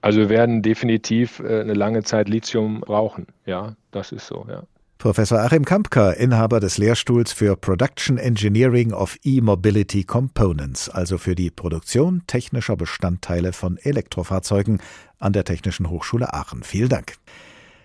[0.00, 3.26] Also wir werden definitiv äh, eine lange Zeit Lithium brauchen.
[3.46, 4.62] Ja, das ist so, ja.
[4.98, 11.50] Professor Achim Kampka, Inhaber des Lehrstuhls für Production Engineering of E-Mobility Components, also für die
[11.50, 14.80] Produktion technischer Bestandteile von Elektrofahrzeugen
[15.18, 16.62] an der Technischen Hochschule Aachen.
[16.62, 17.14] Vielen Dank.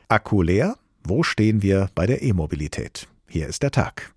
[0.08, 0.76] Akku leer?
[1.04, 3.08] Wo stehen wir bei der E-Mobilität?
[3.28, 4.14] Hier ist der Tag.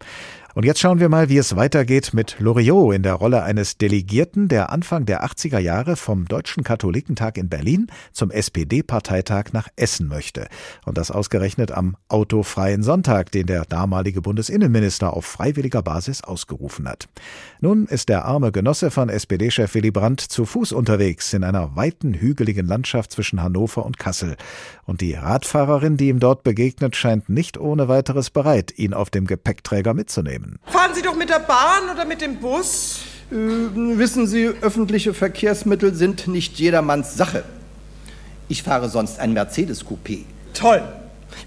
[0.56, 4.48] Und jetzt schauen wir mal, wie es weitergeht mit Loriot in der Rolle eines Delegierten,
[4.48, 10.48] der Anfang der 80er Jahre vom Deutschen Katholikentag in Berlin zum SPD-Parteitag nach Essen möchte.
[10.86, 17.06] Und das ausgerechnet am autofreien Sonntag, den der damalige Bundesinnenminister auf freiwilliger Basis ausgerufen hat.
[17.60, 22.14] Nun ist der arme Genosse von SPD-Chef Willy Brandt zu Fuß unterwegs in einer weiten,
[22.14, 24.36] hügeligen Landschaft zwischen Hannover und Kassel.
[24.86, 29.26] Und die Radfahrerin, die ihm dort begegnet, scheint nicht ohne weiteres bereit, ihn auf dem
[29.26, 30.58] Gepäckträger mitzunehmen nehmen.
[30.66, 33.00] Fahren Sie doch mit der Bahn oder mit dem Bus?
[33.30, 37.44] Äh, wissen Sie, öffentliche Verkehrsmittel sind nicht jedermanns Sache.
[38.48, 40.24] Ich fahre sonst ein Mercedes-Coupé.
[40.54, 40.82] Toll.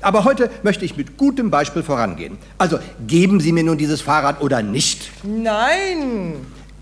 [0.01, 2.37] Aber heute möchte ich mit gutem Beispiel vorangehen.
[2.57, 5.09] Also geben Sie mir nun dieses Fahrrad oder nicht?
[5.23, 6.35] Nein.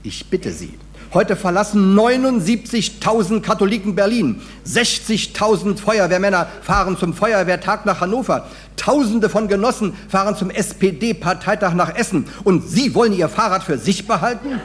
[0.04, 0.74] Ich bitte Sie.
[1.18, 4.40] Heute verlassen 79.000 Katholiken Berlin.
[4.68, 8.46] 60.000 Feuerwehrmänner fahren zum Feuerwehrtag nach Hannover.
[8.76, 12.26] Tausende von Genossen fahren zum SPD-Parteitag nach Essen.
[12.44, 14.62] Und Sie wollen Ihr Fahrrad für sich behalten?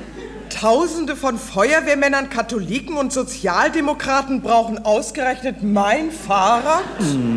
[0.62, 6.84] Tausende von Feuerwehrmännern, Katholiken und Sozialdemokraten brauchen ausgerechnet mein Fahrrad?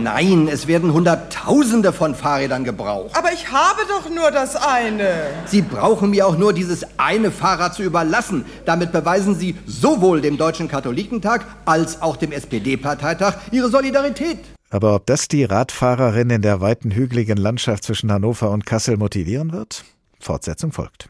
[0.04, 3.18] Nein, es werden Hunderttausende von Fahrrädern gebraucht.
[3.18, 5.10] Aber ich habe doch nur das eine.
[5.48, 8.46] Sie brauchen mir auch nur dieses eine Fahrrad zu überlassen.
[8.64, 14.38] Damit beweisen Sie sowohl dem Deutschen Katholikentag als auch dem SPD-Parteitag Ihre Solidarität.
[14.70, 19.52] Aber ob das die Radfahrerin in der weiten hügeligen Landschaft zwischen Hannover und Kassel motivieren
[19.52, 19.84] wird?
[20.20, 21.10] Fortsetzung folgt.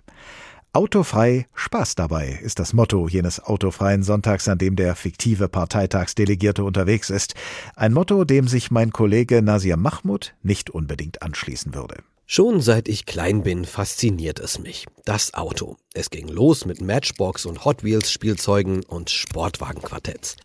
[0.76, 7.10] Autofrei, Spaß dabei ist das Motto jenes autofreien Sonntags, an dem der fiktive Parteitagsdelegierte unterwegs
[7.10, 7.34] ist.
[7.78, 12.04] Ein Motto, dem sich mein Kollege Nasir Mahmoud nicht unbedingt anschließen würde.
[12.26, 14.86] Schon seit ich klein bin, fasziniert es mich.
[15.06, 15.78] Das Auto.
[15.94, 20.36] Es ging los mit Matchbox und Hot Wheels Spielzeugen und Sportwagenquartetts.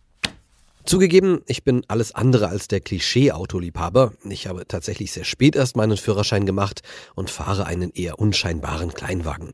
[0.85, 4.13] Zugegeben, ich bin alles andere als der Klischee-Autoliebhaber.
[4.23, 6.83] Ich habe tatsächlich sehr spät erst meinen Führerschein gemacht
[7.15, 9.51] und fahre einen eher unscheinbaren Kleinwagen.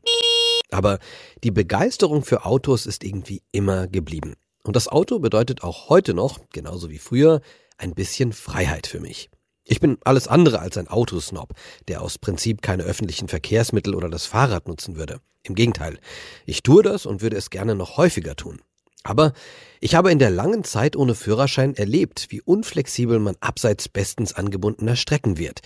[0.70, 0.98] Aber
[1.44, 4.34] die Begeisterung für Autos ist irgendwie immer geblieben.
[4.64, 7.40] Und das Auto bedeutet auch heute noch, genauso wie früher,
[7.78, 9.30] ein bisschen Freiheit für mich.
[9.64, 11.52] Ich bin alles andere als ein Autosnob,
[11.88, 15.20] der aus Prinzip keine öffentlichen Verkehrsmittel oder das Fahrrad nutzen würde.
[15.42, 15.98] Im Gegenteil,
[16.46, 18.60] ich tue das und würde es gerne noch häufiger tun.
[19.04, 19.32] Aber
[19.80, 24.96] ich habe in der langen Zeit ohne Führerschein erlebt, wie unflexibel man abseits bestens angebundener
[24.96, 25.60] Strecken wird,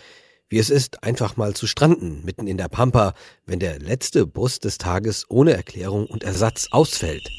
[0.52, 3.14] wie es ist, einfach mal zu stranden, mitten in der Pampa,
[3.46, 7.30] wenn der letzte Bus des Tages ohne Erklärung und Ersatz ausfällt.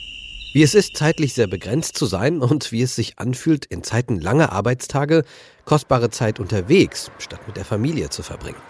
[0.51, 4.19] Wie es ist, zeitlich sehr begrenzt zu sein und wie es sich anfühlt, in Zeiten
[4.19, 5.25] langer Arbeitstage
[5.63, 8.61] kostbare Zeit unterwegs, statt mit der Familie zu verbringen.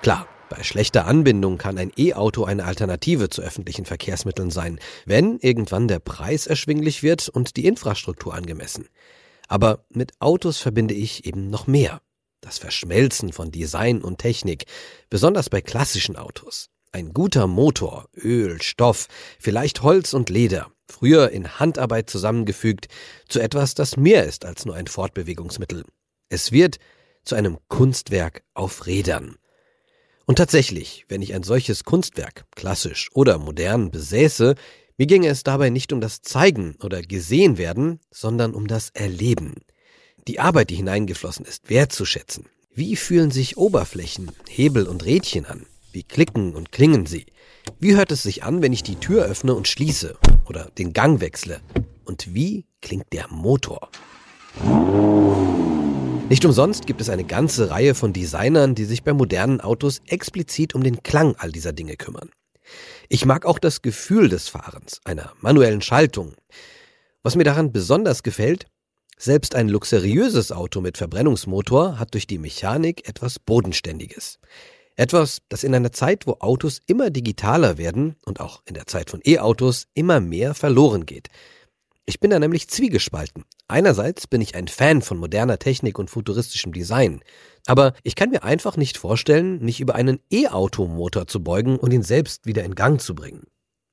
[0.00, 5.88] Klar, bei schlechter Anbindung kann ein E-Auto eine Alternative zu öffentlichen Verkehrsmitteln sein, wenn irgendwann
[5.88, 8.86] der Preis erschwinglich wird und die Infrastruktur angemessen.
[9.48, 12.00] Aber mit Autos verbinde ich eben noch mehr
[12.46, 14.66] das Verschmelzen von Design und Technik,
[15.10, 16.68] besonders bei klassischen Autos.
[16.92, 19.08] Ein guter Motor, Öl, Stoff,
[19.40, 22.86] vielleicht Holz und Leder, früher in Handarbeit zusammengefügt,
[23.28, 25.84] zu etwas, das mehr ist als nur ein Fortbewegungsmittel.
[26.28, 26.76] Es wird
[27.24, 29.34] zu einem Kunstwerk auf Rädern.
[30.24, 34.54] Und tatsächlich, wenn ich ein solches Kunstwerk, klassisch oder modern, besäße,
[34.96, 39.56] mir ginge es dabei nicht um das Zeigen oder Gesehen werden, sondern um das Erleben
[40.28, 42.46] die Arbeit, die hineingeflossen ist, wertzuschätzen.
[42.74, 45.66] Wie fühlen sich Oberflächen, Hebel und Rädchen an?
[45.92, 47.26] Wie klicken und klingen sie?
[47.78, 51.20] Wie hört es sich an, wenn ich die Tür öffne und schließe oder den Gang
[51.20, 51.60] wechsle?
[52.04, 53.90] Und wie klingt der Motor?
[56.28, 60.74] Nicht umsonst gibt es eine ganze Reihe von Designern, die sich bei modernen Autos explizit
[60.74, 62.30] um den Klang all dieser Dinge kümmern.
[63.08, 66.34] Ich mag auch das Gefühl des Fahrens, einer manuellen Schaltung.
[67.22, 68.66] Was mir daran besonders gefällt,
[69.18, 74.38] selbst ein luxuriöses Auto mit Verbrennungsmotor hat durch die Mechanik etwas Bodenständiges.
[74.94, 79.10] Etwas, das in einer Zeit, wo Autos immer digitaler werden und auch in der Zeit
[79.10, 81.28] von E-Autos immer mehr verloren geht.
[82.06, 83.44] Ich bin da nämlich zwiegespalten.
[83.68, 87.20] Einerseits bin ich ein Fan von moderner Technik und futuristischem Design,
[87.66, 92.04] aber ich kann mir einfach nicht vorstellen, mich über einen E-Auto-Motor zu beugen und ihn
[92.04, 93.48] selbst wieder in Gang zu bringen.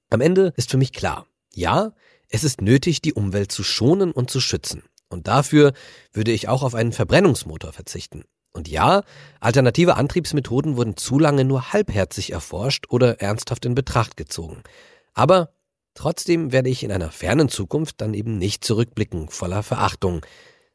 [0.09, 1.93] Am Ende ist für mich klar, ja,
[2.29, 4.83] es ist nötig, die Umwelt zu schonen und zu schützen.
[5.13, 5.73] Und dafür
[6.11, 8.25] würde ich auch auf einen Verbrennungsmotor verzichten.
[8.51, 9.03] Und ja,
[9.39, 14.61] alternative Antriebsmethoden wurden zu lange nur halbherzig erforscht oder ernsthaft in Betracht gezogen.
[15.13, 15.53] Aber
[15.95, 20.25] trotzdem werde ich in einer fernen Zukunft dann eben nicht zurückblicken voller Verachtung,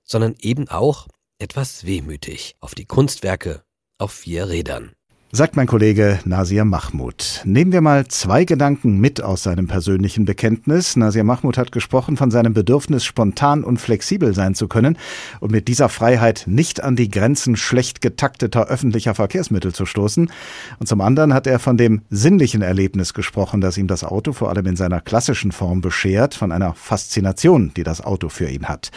[0.03, 1.07] sondern eben auch
[1.39, 3.63] etwas wehmütig auf die Kunstwerke
[3.99, 4.93] auf vier Rädern.
[5.31, 7.43] Sagt mein Kollege Nasir Mahmoud.
[7.45, 10.97] Nehmen wir mal zwei Gedanken mit aus seinem persönlichen Bekenntnis.
[10.97, 14.97] Nasir Mahmoud hat gesprochen von seinem Bedürfnis, spontan und flexibel sein zu können
[15.41, 20.33] und mit dieser Freiheit nicht an die Grenzen schlecht getakteter öffentlicher Verkehrsmittel zu stoßen.
[20.79, 24.49] Und zum anderen hat er von dem sinnlichen Erlebnis gesprochen, das ihm das Auto vor
[24.49, 28.93] allem in seiner klassischen Form beschert, von einer Faszination, die das Auto für ihn hat.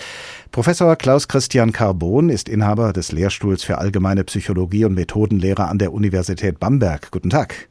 [0.51, 5.93] Professor Klaus Christian Carbon ist Inhaber des Lehrstuhls für allgemeine Psychologie und Methodenlehre an der
[5.93, 7.09] Universität Bamberg.
[7.09, 7.69] Guten Tag.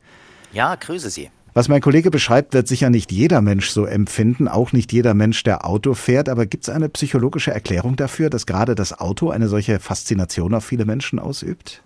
[0.54, 1.28] Ja, grüße Sie.
[1.52, 5.42] Was mein Kollege beschreibt, wird sicher nicht jeder Mensch so empfinden, auch nicht jeder Mensch,
[5.42, 6.30] der Auto fährt.
[6.30, 10.64] Aber gibt es eine psychologische Erklärung dafür, dass gerade das Auto eine solche Faszination auf
[10.64, 11.82] viele Menschen ausübt?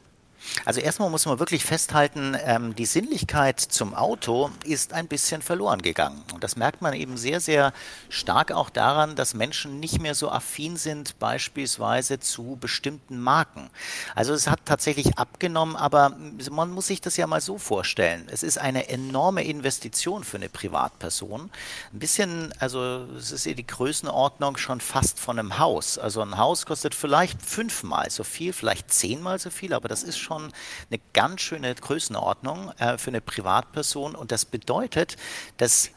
[0.64, 5.82] Also erstmal muss man wirklich festhalten, ähm, die Sinnlichkeit zum Auto ist ein bisschen verloren
[5.82, 6.22] gegangen.
[6.32, 7.72] Und das merkt man eben sehr, sehr
[8.08, 13.70] stark auch daran, dass Menschen nicht mehr so affin sind beispielsweise zu bestimmten Marken.
[14.14, 16.16] Also es hat tatsächlich abgenommen, aber
[16.50, 18.26] man muss sich das ja mal so vorstellen.
[18.30, 21.50] Es ist eine enorme Investition für eine Privatperson.
[21.92, 25.98] Ein bisschen, also es ist die Größenordnung schon fast von einem Haus.
[25.98, 30.18] Also ein Haus kostet vielleicht fünfmal so viel, vielleicht zehnmal so viel, aber das ist
[30.18, 30.52] schon schon
[30.90, 34.14] eine ganz schöne Größenordnung äh, für eine Privatperson.
[34.14, 35.16] Und das bedeutet,
[35.56, 35.90] dass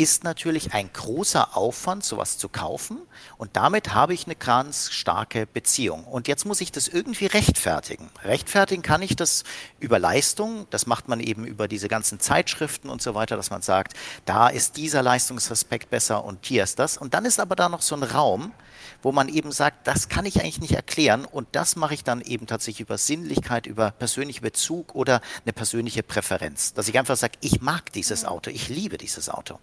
[0.00, 3.02] ist natürlich ein großer Aufwand, sowas zu kaufen.
[3.36, 6.04] Und damit habe ich eine ganz starke Beziehung.
[6.04, 8.08] Und jetzt muss ich das irgendwie rechtfertigen.
[8.24, 9.44] Rechtfertigen kann ich das
[9.78, 10.66] über Leistung.
[10.70, 13.92] Das macht man eben über diese ganzen Zeitschriften und so weiter, dass man sagt,
[14.24, 16.96] da ist dieser Leistungsaspekt besser und hier ist das.
[16.96, 18.54] Und dann ist aber da noch so ein Raum,
[19.02, 22.22] wo man eben sagt, das kann ich eigentlich nicht erklären und das mache ich dann
[22.22, 26.72] eben tatsächlich über Sinnlichkeit, über persönlichen Bezug oder eine persönliche Präferenz.
[26.72, 29.58] Dass ich einfach sage, ich mag dieses Auto, ich liebe dieses Auto.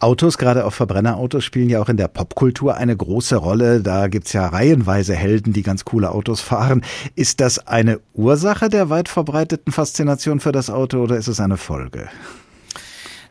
[0.00, 3.80] Autos, gerade auch Verbrennerautos, spielen ja auch in der Popkultur eine große Rolle.
[3.80, 6.82] Da gibt es ja reihenweise Helden, die ganz coole Autos fahren.
[7.14, 11.56] Ist das eine Ursache der weit verbreiteten Faszination für das Auto oder ist es eine
[11.56, 12.08] Folge?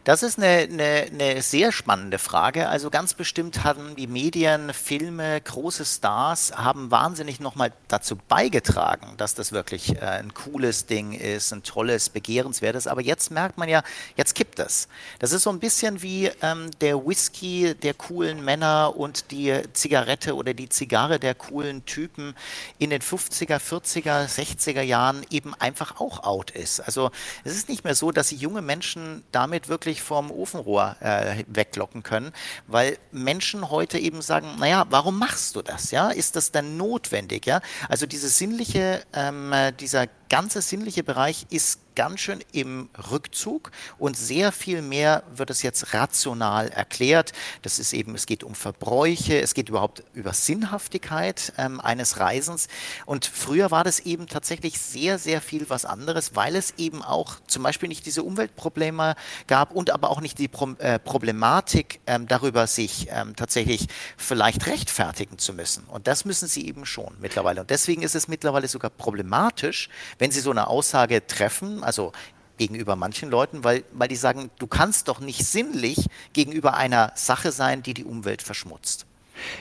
[0.08, 2.70] Das ist eine, eine, eine, sehr spannende Frage.
[2.70, 9.36] Also ganz bestimmt haben die Medien, Filme, große Stars haben wahnsinnig nochmal dazu beigetragen, dass
[9.36, 12.88] das wirklich äh, ein cooles Ding ist, ein tolles, begehrenswertes.
[12.88, 13.84] Aber jetzt merkt man ja,
[14.16, 14.88] jetzt kippt es.
[15.20, 20.36] Das ist so ein bisschen wie ähm, der Whisky der coolen Männer und die Zigarette
[20.36, 22.34] oder die Zigarre der coolen Typen
[22.80, 26.80] in den 50er, 40er, 60er Jahren eben einfach auch out ist.
[26.80, 27.12] Also
[27.44, 32.04] es ist nicht mehr so, dass junge Menschen damit wirklich wirklich vom Ofenrohr äh, weglocken
[32.04, 32.32] können,
[32.68, 35.92] weil Menschen heute eben sagen, naja, warum machst du das?
[35.92, 37.46] Ja, ist das denn notwendig?
[37.46, 44.16] Ja, also diese sinnliche, ähm, dieser ganze sinnliche Bereich ist ganz schön im Rückzug und
[44.16, 47.32] sehr viel mehr wird es jetzt rational erklärt.
[47.64, 52.68] Das ist eben, es geht um Verbräuche, es geht überhaupt über Sinnhaftigkeit ähm, eines Reisens.
[53.08, 57.38] Und früher war das eben tatsächlich sehr, sehr viel was anderes, weil es eben auch
[57.48, 59.16] zum Beispiel nicht diese Umweltprobleme
[59.48, 63.88] gab und aber auch nicht die Pro äh, Problematik ähm, darüber, sich ähm, tatsächlich
[64.18, 65.86] vielleicht rechtfertigen zu müssen.
[65.86, 67.62] Und das müssen sie eben schon mittlerweile.
[67.62, 72.12] Und deswegen ist es mittlerweile sogar problematisch, wenn sie so eine Aussage treffen, also
[72.58, 77.52] gegenüber manchen Leuten, weil, weil die sagen, du kannst doch nicht sinnlich gegenüber einer Sache
[77.52, 79.06] sein, die die Umwelt verschmutzt.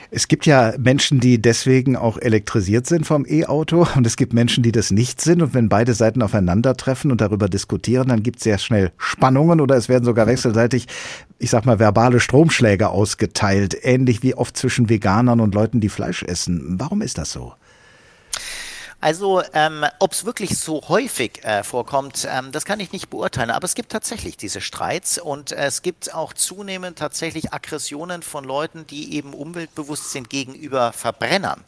[0.09, 4.63] Es gibt ja Menschen, die deswegen auch elektrisiert sind vom E-Auto und es gibt Menschen,
[4.63, 5.41] die das nicht sind.
[5.41, 9.75] Und wenn beide Seiten aufeinandertreffen und darüber diskutieren, dann gibt es sehr schnell Spannungen oder
[9.75, 10.87] es werden sogar wechselseitig,
[11.37, 16.23] ich sag mal, verbale Stromschläge ausgeteilt, ähnlich wie oft zwischen Veganern und Leuten, die Fleisch
[16.23, 16.79] essen.
[16.79, 17.53] Warum ist das so?
[18.99, 23.51] Also, ähm, ob es wirklich so häufig äh, vorkommt, ähm, das kann ich nicht beurteilen.
[23.51, 28.43] Aber es gibt tatsächlich diese Streits und äh, es gibt auch zunehmend tatsächlich Aggressionen von
[28.43, 31.63] Leuten, die eben umweltbewusst sind gegenüber Verbrennern.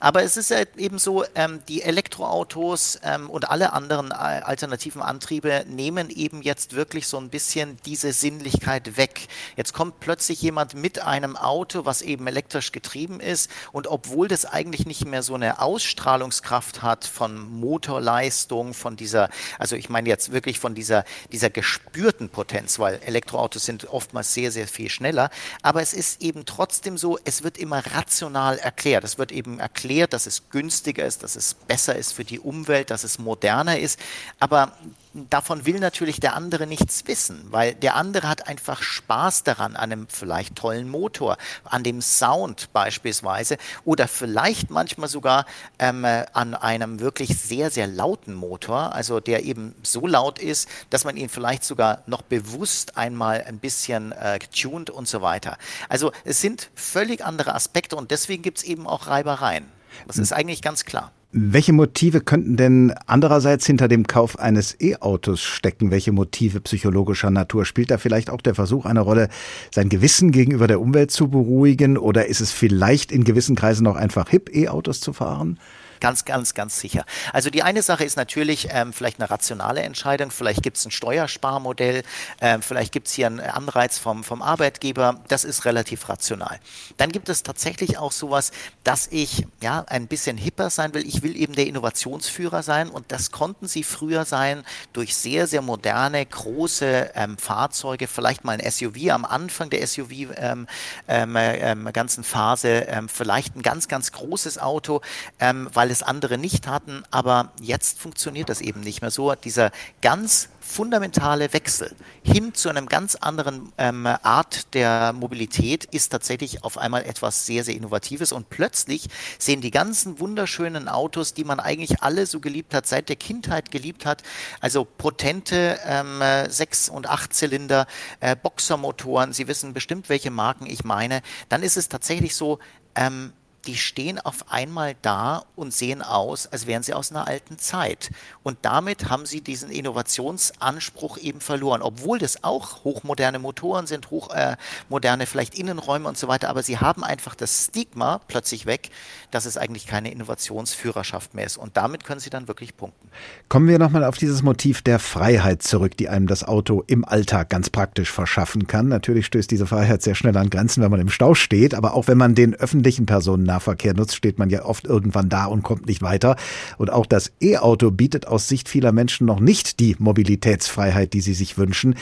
[0.00, 5.02] Aber es ist äh, eben so, ähm, die Elektroautos ähm, und alle anderen äh, alternativen
[5.02, 9.28] Antriebe nehmen eben jetzt wirklich so ein bisschen diese Sinnlichkeit weg.
[9.56, 14.46] Jetzt kommt plötzlich jemand mit einem Auto, was eben elektrisch getrieben ist und obwohl das
[14.46, 20.08] eigentlich nicht mehr so eine Ausstrahlungskraft Kraft hat, von Motorleistung, von dieser, also ich meine
[20.08, 25.30] jetzt wirklich von dieser, dieser gespürten Potenz, weil Elektroautos sind oftmals sehr, sehr viel schneller.
[25.62, 29.04] Aber es ist eben trotzdem so, es wird immer rational erklärt.
[29.04, 32.90] Es wird eben erklärt, dass es günstiger ist, dass es besser ist für die Umwelt,
[32.90, 33.98] dass es moderner ist.
[34.38, 34.72] Aber
[35.14, 39.92] davon will natürlich der andere nichts wissen, weil der andere hat einfach Spaß daran, an
[39.92, 45.46] einem vielleicht tollen Motor, an dem Sound beispielsweise oder vielleicht manchmal sogar
[45.78, 51.04] ähm, an einem wirklich sehr, sehr lauten Motor, also der eben so laut ist, dass
[51.04, 55.58] man ihn vielleicht sogar noch bewusst einmal ein bisschen äh, tuned und so weiter.
[55.88, 59.66] Also es sind völlig andere Aspekte und deswegen gibt es eben auch Reibereien.
[60.06, 61.12] Das ist eigentlich ganz klar.
[61.34, 65.90] Welche Motive könnten denn andererseits hinter dem Kauf eines E-Autos stecken?
[65.90, 67.64] Welche Motive psychologischer Natur?
[67.64, 69.30] Spielt da vielleicht auch der Versuch eine Rolle,
[69.74, 71.96] sein Gewissen gegenüber der Umwelt zu beruhigen?
[71.96, 75.58] Oder ist es vielleicht in gewissen Kreisen auch einfach hip, E-Autos zu fahren?
[76.02, 77.04] Ganz, ganz, ganz sicher.
[77.32, 80.32] Also die eine Sache ist natürlich ähm, vielleicht eine rationale Entscheidung.
[80.32, 82.02] Vielleicht gibt es ein Steuersparmodell,
[82.40, 85.20] ähm, vielleicht gibt es hier einen Anreiz vom, vom Arbeitgeber.
[85.28, 86.58] Das ist relativ rational.
[86.96, 88.50] Dann gibt es tatsächlich auch sowas,
[88.82, 91.06] dass ich ja ein bisschen hipper sein will.
[91.06, 95.62] Ich will eben der Innovationsführer sein und das konnten sie früher sein durch sehr, sehr
[95.62, 100.66] moderne, große ähm, Fahrzeuge, vielleicht mal ein SUV am Anfang der SUV ähm,
[101.06, 105.00] ähm, ähm, ganzen Phase, ähm, vielleicht ein ganz, ganz großes Auto,
[105.38, 109.34] ähm, weil es andere nicht hatten, aber jetzt funktioniert das eben nicht mehr so.
[109.34, 109.70] Dieser
[110.00, 116.78] ganz fundamentale Wechsel hin zu einem ganz anderen ähm, Art der Mobilität ist tatsächlich auf
[116.78, 122.02] einmal etwas sehr, sehr Innovatives und plötzlich sehen die ganzen wunderschönen Autos, die man eigentlich
[122.02, 124.22] alle so geliebt hat, seit der Kindheit geliebt hat,
[124.60, 127.86] also potente ähm, Sechs- und Achtzylinder,
[128.20, 132.58] äh, Boxermotoren, Sie wissen bestimmt, welche Marken ich meine, dann ist es tatsächlich so,
[132.94, 133.32] ähm,
[133.66, 138.10] die stehen auf einmal da und sehen aus, als wären sie aus einer alten Zeit.
[138.42, 145.22] Und damit haben sie diesen Innovationsanspruch eben verloren, obwohl das auch hochmoderne Motoren sind, hochmoderne
[145.22, 148.90] äh, vielleicht Innenräume und so weiter, aber sie haben einfach das Stigma plötzlich weg,
[149.30, 151.56] dass es eigentlich keine Innovationsführerschaft mehr ist.
[151.56, 153.08] Und damit können sie dann wirklich punkten.
[153.48, 157.50] Kommen wir nochmal auf dieses Motiv der Freiheit zurück, die einem das Auto im Alltag
[157.50, 158.88] ganz praktisch verschaffen kann.
[158.88, 162.08] Natürlich stößt diese Freiheit sehr schnell an Grenzen, wenn man im Stau steht, aber auch
[162.08, 165.86] wenn man den öffentlichen Personen Nahverkehr nutzt, steht man ja oft irgendwann da und kommt
[165.86, 166.36] nicht weiter.
[166.78, 171.34] Und auch das E-Auto bietet aus Sicht vieler Menschen noch nicht die Mobilitätsfreiheit, die sie
[171.34, 171.94] sich wünschen.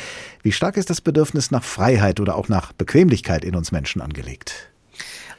[0.43, 4.70] Wie stark ist das Bedürfnis nach Freiheit oder auch nach Bequemlichkeit in uns Menschen angelegt?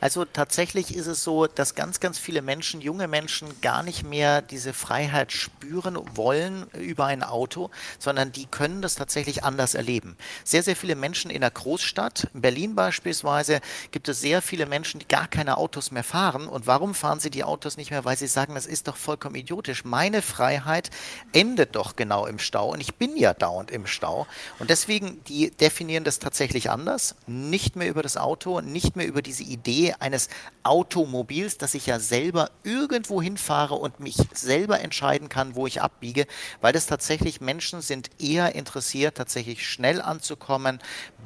[0.01, 4.41] Also tatsächlich ist es so, dass ganz, ganz viele Menschen, junge Menschen, gar nicht mehr
[4.41, 10.17] diese Freiheit spüren wollen über ein Auto, sondern die können das tatsächlich anders erleben.
[10.43, 14.99] Sehr, sehr viele Menschen in der Großstadt, in Berlin beispielsweise, gibt es sehr viele Menschen,
[14.99, 16.47] die gar keine Autos mehr fahren.
[16.47, 18.03] Und warum fahren sie die Autos nicht mehr?
[18.03, 19.85] Weil sie sagen, das ist doch vollkommen idiotisch.
[19.85, 20.89] Meine Freiheit
[21.31, 24.25] endet doch genau im Stau und ich bin ja dauernd im Stau.
[24.57, 27.13] Und deswegen, die definieren das tatsächlich anders.
[27.27, 30.29] Nicht mehr über das Auto, nicht mehr über diese Idee, eines
[30.63, 36.25] Automobils, dass ich ja selber irgendwo hinfahre und mich selber entscheiden kann, wo ich abbiege,
[36.61, 40.79] weil das tatsächlich Menschen sind eher interessiert, tatsächlich schnell anzukommen,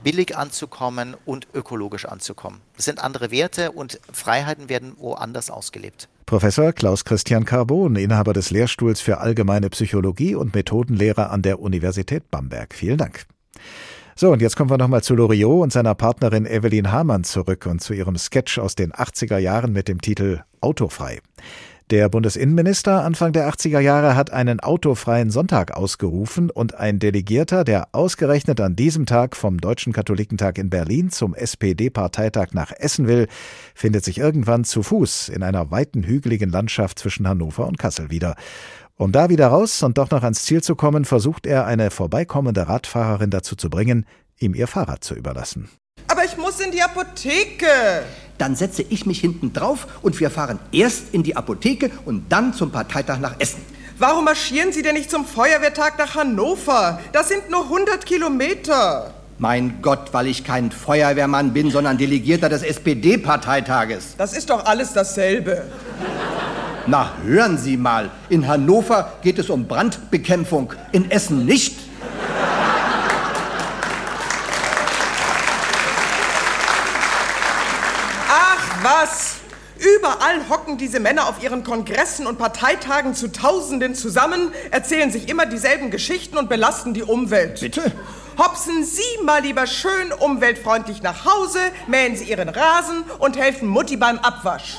[0.03, 2.61] billig anzukommen und ökologisch anzukommen.
[2.75, 6.07] Das sind andere Werte und Freiheiten werden woanders ausgelebt.
[6.25, 12.31] Professor Klaus Christian Carbon, Inhaber des Lehrstuhls für allgemeine Psychologie und Methodenlehrer an der Universität
[12.31, 12.73] Bamberg.
[12.73, 13.25] Vielen Dank.
[14.17, 17.81] So, und jetzt kommen wir nochmal zu Loriot und seiner Partnerin Evelyn Hamann zurück und
[17.81, 21.19] zu ihrem Sketch aus den 80er Jahren mit dem Titel Autofrei.
[21.89, 27.89] Der Bundesinnenminister Anfang der 80er Jahre hat einen autofreien Sonntag ausgerufen und ein Delegierter, der
[27.91, 33.27] ausgerechnet an diesem Tag vom Deutschen Katholikentag in Berlin zum SPD-Parteitag nach Essen will,
[33.75, 38.35] findet sich irgendwann zu Fuß in einer weiten hügeligen Landschaft zwischen Hannover und Kassel wieder.
[38.97, 42.69] Um da wieder raus und doch noch ans Ziel zu kommen, versucht er, eine vorbeikommende
[42.69, 44.05] Radfahrerin dazu zu bringen,
[44.39, 45.69] ihm ihr Fahrrad zu überlassen.
[46.07, 47.67] Aber ich muss in die Apotheke.
[48.37, 52.53] Dann setze ich mich hinten drauf und wir fahren erst in die Apotheke und dann
[52.53, 53.61] zum Parteitag nach Essen.
[53.97, 56.99] Warum marschieren Sie denn nicht zum Feuerwehrtag nach Hannover?
[57.11, 59.13] Das sind nur 100 Kilometer.
[59.37, 64.15] Mein Gott, weil ich kein Feuerwehrmann bin, sondern Delegierter des SPD-Parteitages.
[64.17, 65.63] Das ist doch alles dasselbe.
[66.87, 68.11] Na, hören Sie mal.
[68.29, 71.79] In Hannover geht es um Brandbekämpfung, in Essen nicht.
[78.29, 79.35] Ach was!
[79.77, 85.45] Überall hocken diese Männer auf ihren Kongressen und Parteitagen zu Tausenden zusammen, erzählen sich immer
[85.47, 87.59] dieselben Geschichten und belasten die Umwelt.
[87.59, 87.91] Bitte?
[88.37, 93.97] Hopsen Sie mal lieber schön umweltfreundlich nach Hause, mähen Sie Ihren Rasen und helfen Mutti
[93.97, 94.77] beim Abwasch.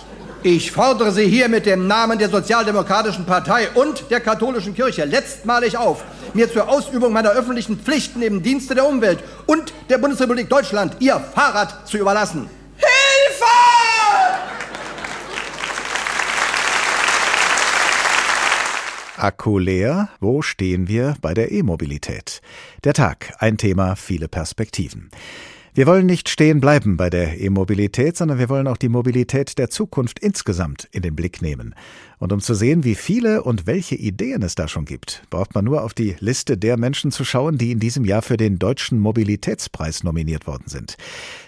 [0.48, 5.76] Ich fordere Sie hier mit dem Namen der Sozialdemokratischen Partei und der katholischen Kirche letztmalig
[5.76, 10.98] auf, mir zur Ausübung meiner öffentlichen Pflichten im Dienste der Umwelt und der Bundesrepublik Deutschland
[11.00, 12.48] Ihr Fahrrad zu überlassen.
[12.76, 13.44] Hilfe!
[19.16, 22.40] Akku leer, wo stehen wir bei der E-Mobilität?
[22.84, 25.10] Der Tag, ein Thema, viele Perspektiven.
[25.76, 29.68] Wir wollen nicht stehen bleiben bei der E-Mobilität, sondern wir wollen auch die Mobilität der
[29.68, 31.74] Zukunft insgesamt in den Blick nehmen.
[32.16, 35.66] Und um zu sehen, wie viele und welche Ideen es da schon gibt, braucht man
[35.66, 38.98] nur auf die Liste der Menschen zu schauen, die in diesem Jahr für den Deutschen
[38.98, 40.96] Mobilitätspreis nominiert worden sind.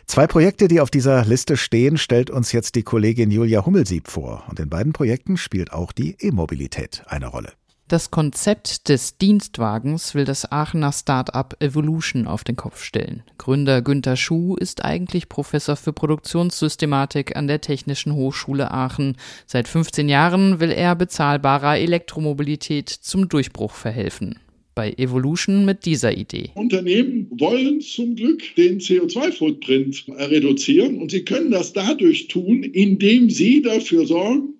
[0.05, 4.45] Zwei Projekte, die auf dieser Liste stehen, stellt uns jetzt die Kollegin Julia Hummelsieb vor.
[4.51, 7.53] Und in beiden Projekten spielt auch die E-Mobilität eine Rolle.
[7.89, 13.23] Das Konzept des Dienstwagens will das Aachener Start-up Evolution auf den Kopf stellen.
[13.39, 19.17] Gründer Günter Schuh ist eigentlich Professor für Produktionssystematik an der Technischen Hochschule Aachen.
[19.47, 24.39] Seit 15 Jahren will er bezahlbarer Elektromobilität zum Durchbruch verhelfen
[24.75, 26.51] bei Evolution mit dieser Idee.
[26.55, 33.61] Unternehmen wollen zum Glück den CO2-Footprint reduzieren und sie können das dadurch tun, indem sie
[33.61, 34.55] dafür sorgen,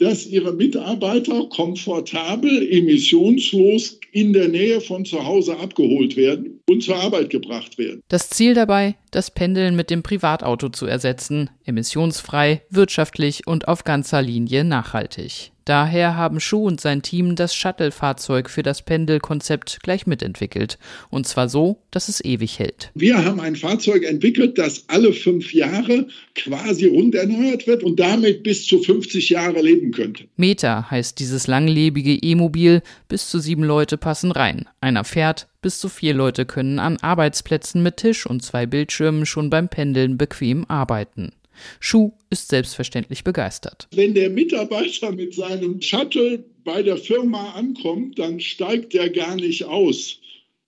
[0.00, 6.96] dass ihre Mitarbeiter komfortabel, emissionslos in der Nähe von zu Hause abgeholt werden und zur
[6.96, 8.02] Arbeit gebracht werden.
[8.08, 14.22] Das Ziel dabei, das Pendeln mit dem Privatauto zu ersetzen, emissionsfrei, wirtschaftlich und auf ganzer
[14.22, 15.52] Linie nachhaltig.
[15.70, 20.80] Daher haben Schuh und sein Team das Shuttle-Fahrzeug für das Pendelkonzept gleich mitentwickelt.
[21.10, 22.90] Und zwar so, dass es ewig hält.
[22.96, 28.42] Wir haben ein Fahrzeug entwickelt, das alle fünf Jahre quasi rund erneuert wird und damit
[28.42, 30.24] bis zu 50 Jahre leben könnte.
[30.36, 32.82] Meter heißt dieses langlebige E-Mobil.
[33.06, 34.68] Bis zu sieben Leute passen rein.
[34.80, 39.50] Einer fährt, bis zu vier Leute können an Arbeitsplätzen mit Tisch und zwei Bildschirmen schon
[39.50, 41.30] beim Pendeln bequem arbeiten.
[41.78, 43.88] Schuh ist selbstverständlich begeistert.
[43.94, 49.64] Wenn der Mitarbeiter mit seinem Shuttle bei der Firma ankommt, dann steigt er gar nicht
[49.64, 50.18] aus.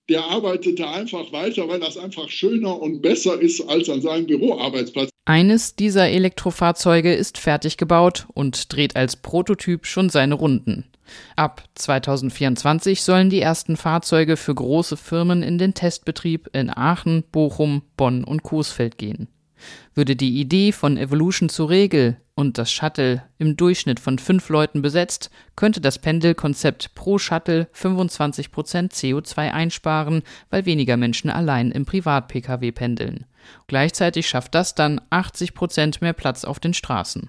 [0.09, 4.27] Der arbeitet da einfach weiter, weil das einfach schöner und besser ist als an seinem
[4.27, 5.11] Büroarbeitsplatz.
[5.25, 10.85] Eines dieser Elektrofahrzeuge ist fertig gebaut und dreht als Prototyp schon seine Runden.
[11.37, 17.83] Ab 2024 sollen die ersten Fahrzeuge für große Firmen in den Testbetrieb in Aachen, Bochum,
[17.97, 19.29] Bonn und Coesfeld gehen.
[19.95, 24.83] Würde die Idee von Evolution zur Regel und das Shuttle im Durchschnitt von fünf Leuten
[24.83, 31.85] besetzt, könnte das Pendelkonzept pro Shuttle 25 Prozent CO2 einsparen, weil weniger Menschen allein im
[31.85, 33.27] Privat-Pkw pendeln.
[33.67, 37.29] Gleichzeitig schafft das dann 80 Prozent mehr Platz auf den Straßen.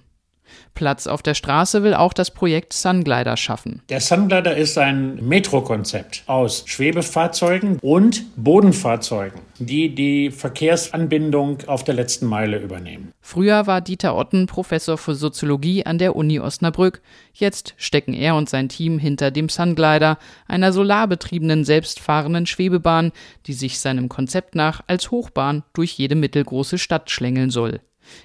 [0.75, 3.81] Platz auf der Straße will auch das Projekt Sunglider schaffen.
[3.89, 12.25] Der Sunglider ist ein Metrokonzept aus Schwebefahrzeugen und Bodenfahrzeugen, die die Verkehrsanbindung auf der letzten
[12.25, 13.11] Meile übernehmen.
[13.21, 17.01] Früher war Dieter Otten Professor für Soziologie an der Uni Osnabrück.
[17.33, 23.11] Jetzt stecken er und sein Team hinter dem Sunglider, einer solarbetriebenen selbstfahrenden Schwebebahn,
[23.47, 27.79] die sich seinem Konzept nach als Hochbahn durch jede mittelgroße Stadt schlängeln soll.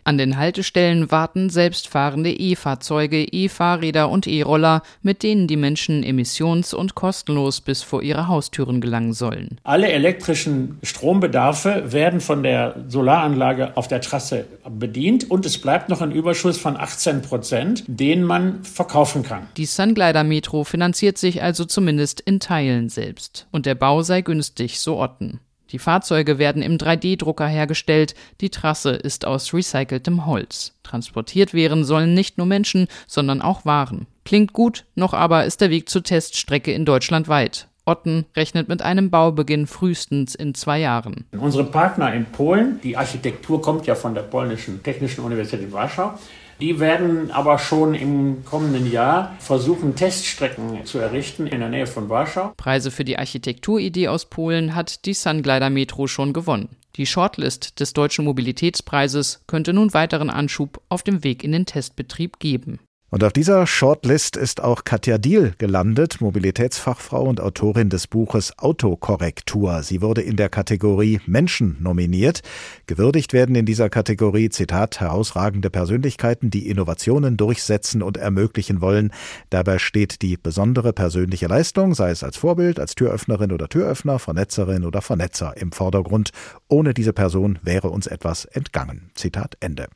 [0.05, 6.95] An den Haltestellen warten selbstfahrende E-Fahrzeuge, E-Fahrräder und E-Roller, mit denen die Menschen emissions- und
[6.95, 9.61] kostenlos bis vor ihre Haustüren gelangen sollen.
[9.64, 16.01] Alle elektrischen Strombedarfe werden von der Solaranlage auf der Trasse bedient und es bleibt noch
[16.01, 19.49] ein Überschuss von 18 Prozent, den man verkaufen kann.
[19.57, 23.47] Die Sunglider Metro finanziert sich also zumindest in Teilen selbst.
[23.51, 25.41] Und der Bau sei günstig, so Otten.
[25.70, 30.72] Die Fahrzeuge werden im 3D-Drucker hergestellt, die Trasse ist aus recyceltem Holz.
[30.82, 34.06] Transportiert werden sollen nicht nur Menschen, sondern auch Waren.
[34.24, 37.68] Klingt gut, noch aber ist der Weg zur Teststrecke in Deutschland weit.
[37.84, 41.24] Otten rechnet mit einem Baubeginn frühestens in zwei Jahren.
[41.32, 46.12] Unsere Partner in Polen, die Architektur kommt ja von der polnischen Technischen Universität in Warschau,
[46.61, 52.09] die werden aber schon im kommenden Jahr versuchen, Teststrecken zu errichten in der Nähe von
[52.09, 52.52] Warschau.
[52.56, 56.76] Preise für die Architekturidee aus Polen hat die Sunglider Metro schon gewonnen.
[56.96, 62.40] Die Shortlist des Deutschen Mobilitätspreises könnte nun weiteren Anschub auf dem Weg in den Testbetrieb
[62.40, 62.80] geben.
[63.11, 69.82] Und auf dieser Shortlist ist auch Katja Diel gelandet, Mobilitätsfachfrau und Autorin des Buches Autokorrektur.
[69.82, 72.42] Sie wurde in der Kategorie Menschen nominiert.
[72.86, 79.11] Gewürdigt werden in dieser Kategorie, Zitat, herausragende Persönlichkeiten, die Innovationen durchsetzen und ermöglichen wollen.
[79.48, 84.84] Dabei steht die besondere persönliche Leistung, sei es als Vorbild, als Türöffnerin oder Türöffner, Vernetzerin
[84.84, 86.32] oder Vernetzer im Vordergrund.
[86.68, 89.11] Ohne diese Person wäre uns etwas entgangen.
[89.14, 89.86] Zitat Ende.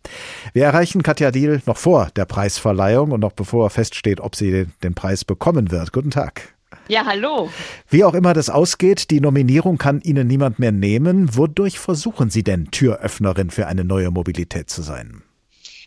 [0.54, 4.94] Wir erreichen Katja Diel noch vor der Preisverleihung und noch bevor feststeht, ob sie den
[4.94, 5.92] Preis bekommen wird.
[5.92, 6.55] Guten Tag.
[6.88, 7.50] Ja, hallo.
[7.88, 11.36] Wie auch immer das ausgeht, die Nominierung kann Ihnen niemand mehr nehmen.
[11.36, 15.22] Wodurch versuchen Sie denn, Türöffnerin für eine neue Mobilität zu sein?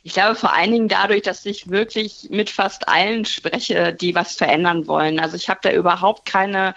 [0.03, 4.36] Ich glaube vor allen Dingen dadurch, dass ich wirklich mit fast allen spreche, die was
[4.36, 5.20] verändern wollen.
[5.20, 6.76] Also ich habe da überhaupt keine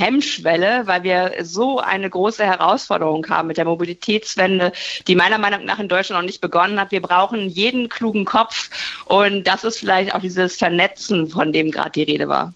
[0.00, 4.72] Hemmschwelle, weil wir so eine große Herausforderung haben mit der Mobilitätswende,
[5.06, 6.90] die meiner Meinung nach in Deutschland noch nicht begonnen hat.
[6.90, 8.70] Wir brauchen jeden klugen Kopf
[9.04, 12.54] und das ist vielleicht auch dieses Vernetzen, von dem gerade die Rede war.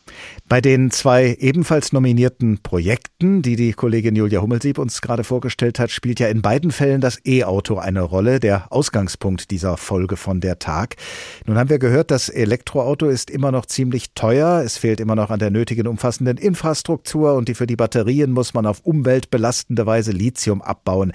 [0.55, 5.91] Bei den zwei ebenfalls nominierten Projekten, die die Kollegin Julia Hummelsieb uns gerade vorgestellt hat,
[5.91, 10.61] spielt ja in beiden Fällen das E-Auto eine Rolle, der Ausgangspunkt dieser Folge von der
[10.61, 10.95] Tag.
[11.45, 15.31] Nun haben wir gehört, das Elektroauto ist immer noch ziemlich teuer, es fehlt immer noch
[15.31, 20.13] an der nötigen umfassenden Infrastruktur und die für die Batterien muss man auf umweltbelastende Weise
[20.13, 21.11] Lithium abbauen.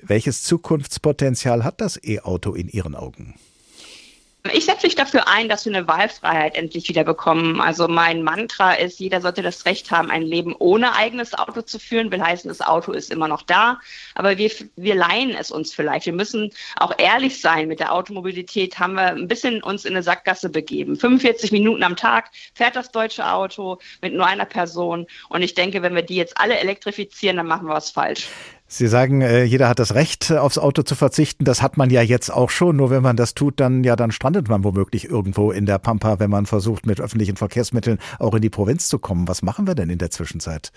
[0.00, 3.34] Welches Zukunftspotenzial hat das E-Auto in Ihren Augen?
[4.52, 7.60] Ich setze mich dafür ein, dass wir eine Wahlfreiheit endlich wieder bekommen.
[7.60, 11.78] Also mein Mantra ist, jeder sollte das Recht haben, ein Leben ohne eigenes Auto zu
[11.78, 12.10] führen.
[12.10, 13.80] Will heißen, das Auto ist immer noch da,
[14.14, 16.06] aber wir, wir leihen es uns vielleicht.
[16.06, 18.78] Wir müssen auch ehrlich sein mit der Automobilität.
[18.78, 20.96] Haben wir ein bisschen uns in eine Sackgasse begeben.
[20.96, 25.06] 45 Minuten am Tag fährt das deutsche Auto mit nur einer Person.
[25.28, 28.28] Und ich denke, wenn wir die jetzt alle elektrifizieren, dann machen wir was falsch.
[28.68, 31.44] Sie sagen, äh, jeder hat das Recht, aufs Auto zu verzichten.
[31.44, 32.76] Das hat man ja jetzt auch schon.
[32.76, 36.18] Nur wenn man das tut, dann ja, dann strandet man womöglich irgendwo in der Pampa,
[36.18, 39.28] wenn man versucht, mit öffentlichen Verkehrsmitteln auch in die Provinz zu kommen.
[39.28, 40.72] Was machen wir denn in der Zwischenzeit?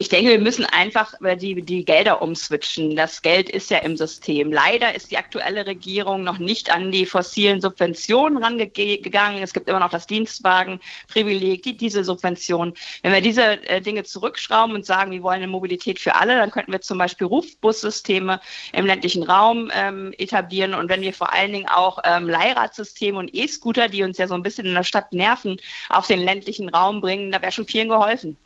[0.00, 2.94] Ich denke, wir müssen einfach die, die Gelder umswitchen.
[2.94, 4.52] Das Geld ist ja im System.
[4.52, 9.42] Leider ist die aktuelle Regierung noch nicht an die fossilen Subventionen rangegangen.
[9.42, 12.74] Es gibt immer noch das Dienstwagenprivileg, die Dieselsubvention.
[13.02, 16.52] Wenn wir diese äh, Dinge zurückschrauben und sagen, wir wollen eine Mobilität für alle, dann
[16.52, 18.40] könnten wir zum Beispiel Rufbussysteme
[18.72, 20.74] im ländlichen Raum ähm, etablieren.
[20.74, 24.34] Und wenn wir vor allen Dingen auch ähm, Leihradsysteme und E-Scooter, die uns ja so
[24.34, 25.56] ein bisschen in der Stadt nerven,
[25.88, 28.36] auf den ländlichen Raum bringen, da wäre schon vielen geholfen.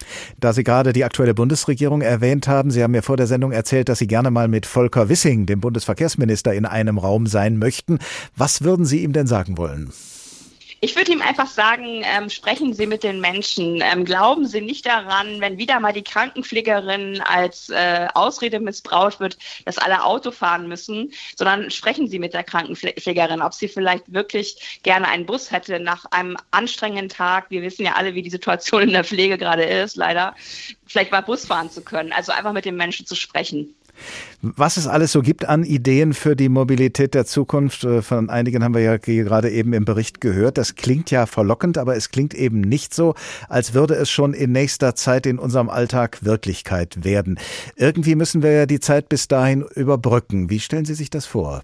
[0.40, 2.70] Da Sie gerade die aktuelle Bundesregierung erwähnt haben.
[2.70, 5.58] Sie haben mir vor der Sendung erzählt, dass Sie gerne mal mit Volker Wissing, dem
[5.60, 7.98] Bundesverkehrsminister, in einem Raum sein möchten.
[8.36, 9.90] Was würden Sie ihm denn sagen wollen?
[10.84, 13.80] Ich würde ihm einfach sagen, ähm, sprechen Sie mit den Menschen.
[13.80, 19.38] Ähm, glauben Sie nicht daran, wenn wieder mal die Krankenpflegerin als äh, Ausrede missbraucht wird,
[19.64, 24.80] dass alle Auto fahren müssen, sondern sprechen Sie mit der Krankenpflegerin, ob sie vielleicht wirklich
[24.82, 27.48] gerne einen Bus hätte nach einem anstrengenden Tag.
[27.50, 30.34] Wir wissen ja alle, wie die Situation in der Pflege gerade ist, leider.
[30.86, 32.12] Vielleicht mal Bus fahren zu können.
[32.12, 33.76] Also einfach mit den Menschen zu sprechen.
[34.42, 38.64] Was es alles so gibt an Ideen für die Mobilität der Zukunft, äh, von einigen
[38.64, 40.58] haben wir ja gerade eben im Bericht gehört.
[40.58, 43.14] Das klingt ja verlockend, aber es klingt eben nicht so,
[43.48, 47.38] als würde es schon in nächster Zeit in unserem Alltag Wirklichkeit werden.
[47.76, 50.50] Irgendwie müssen wir ja die Zeit bis dahin überbrücken.
[50.50, 51.62] Wie stellen Sie sich das vor?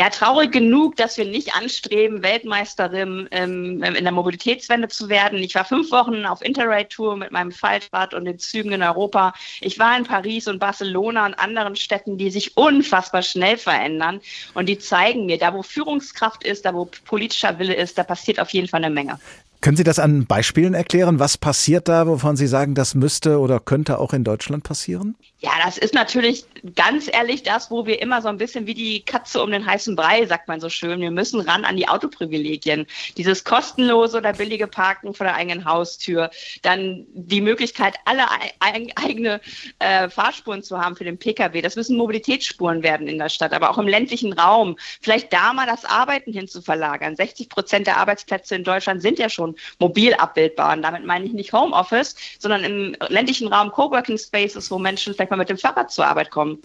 [0.00, 5.38] Ja, traurig genug, dass wir nicht anstreben, Weltmeisterin ähm, in der Mobilitätswende zu werden.
[5.40, 9.34] Ich war fünf Wochen auf Interrail-Tour mit meinem Faltrad und den Zügen in Europa.
[9.60, 14.22] Ich war in Paris und Barcelona und anderen Städten, die sich unfassbar schnell verändern.
[14.54, 18.40] Und die zeigen mir, da wo Führungskraft ist, da wo politischer Wille ist, da passiert
[18.40, 19.20] auf jeden Fall eine Menge.
[19.60, 21.18] Können Sie das an Beispielen erklären?
[21.18, 25.16] Was passiert da, wovon Sie sagen, das müsste oder könnte auch in Deutschland passieren?
[25.40, 26.44] Ja, das ist natürlich
[26.76, 29.96] ganz ehrlich das, wo wir immer so ein bisschen wie die Katze um den heißen
[29.96, 31.00] Brei, sagt man so schön.
[31.00, 32.86] Wir müssen ran an die Autoprivilegien.
[33.16, 36.30] Dieses kostenlose oder billige Parken vor der eigenen Haustür.
[36.62, 38.26] Dann die Möglichkeit, alle
[38.60, 39.40] eigene
[39.78, 41.62] äh, Fahrspuren zu haben für den Pkw.
[41.62, 44.76] Das müssen Mobilitätsspuren werden in der Stadt, aber auch im ländlichen Raum.
[45.00, 47.16] Vielleicht da mal das Arbeiten hin zu verlagern.
[47.16, 50.74] 60 Prozent der Arbeitsplätze in Deutschland sind ja schon mobil abbildbar.
[50.74, 55.30] Und damit meine ich nicht Homeoffice, sondern im ländlichen Raum Coworking Spaces, wo Menschen vielleicht
[55.30, 56.58] mal mit dem Fahrrad zur Arbeit kommen.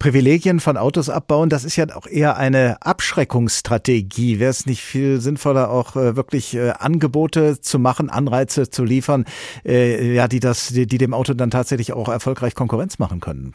[0.00, 4.38] Privilegien von Autos abbauen, das ist ja auch eher eine Abschreckungsstrategie.
[4.38, 9.26] Wäre es nicht viel sinnvoller, auch äh, wirklich äh, Angebote zu machen, Anreize zu liefern,
[9.62, 13.54] äh, ja, die das, die dem Auto dann tatsächlich auch erfolgreich Konkurrenz machen können?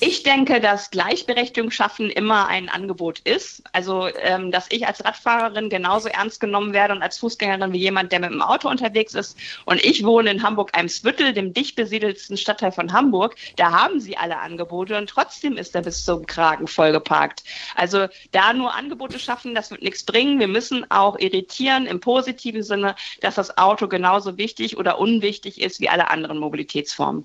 [0.00, 3.62] Ich denke, dass Gleichberechtigung schaffen immer ein Angebot ist.
[3.72, 8.10] Also, ähm, dass ich als Radfahrerin genauso ernst genommen werde und als Fußgängerin wie jemand,
[8.10, 9.38] der mit dem Auto unterwegs ist.
[9.66, 13.36] Und ich wohne in Hamburg-Eimsbüttel, dem dicht besiedelsten Stadtteil von Hamburg.
[13.54, 17.44] Da haben sie alle Angebote und trotzdem ist er bis zum Kragen vollgeparkt.
[17.76, 20.40] Also, da nur Angebote schaffen, das wird nichts bringen.
[20.40, 25.78] Wir müssen auch irritieren im positiven Sinne, dass das Auto genauso wichtig oder unwichtig ist
[25.78, 27.24] wie alle anderen Mobilitätsformen.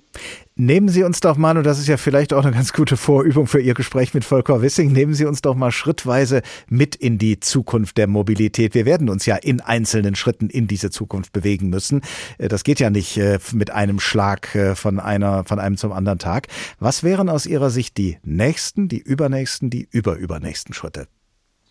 [0.62, 3.46] Nehmen Sie uns doch mal, und das ist ja vielleicht auch eine ganz gute Vorübung
[3.46, 7.40] für Ihr Gespräch mit Volker Wissing, nehmen Sie uns doch mal schrittweise mit in die
[7.40, 8.74] Zukunft der Mobilität.
[8.74, 12.02] Wir werden uns ja in einzelnen Schritten in diese Zukunft bewegen müssen.
[12.36, 15.92] Äh, das geht ja nicht äh, mit einem Schlag äh, von einer, von einem zum
[15.92, 16.48] anderen Tag.
[16.78, 21.06] Was wären aus Ihrer Sicht die nächsten, die übernächsten, die überübernächsten Schritte?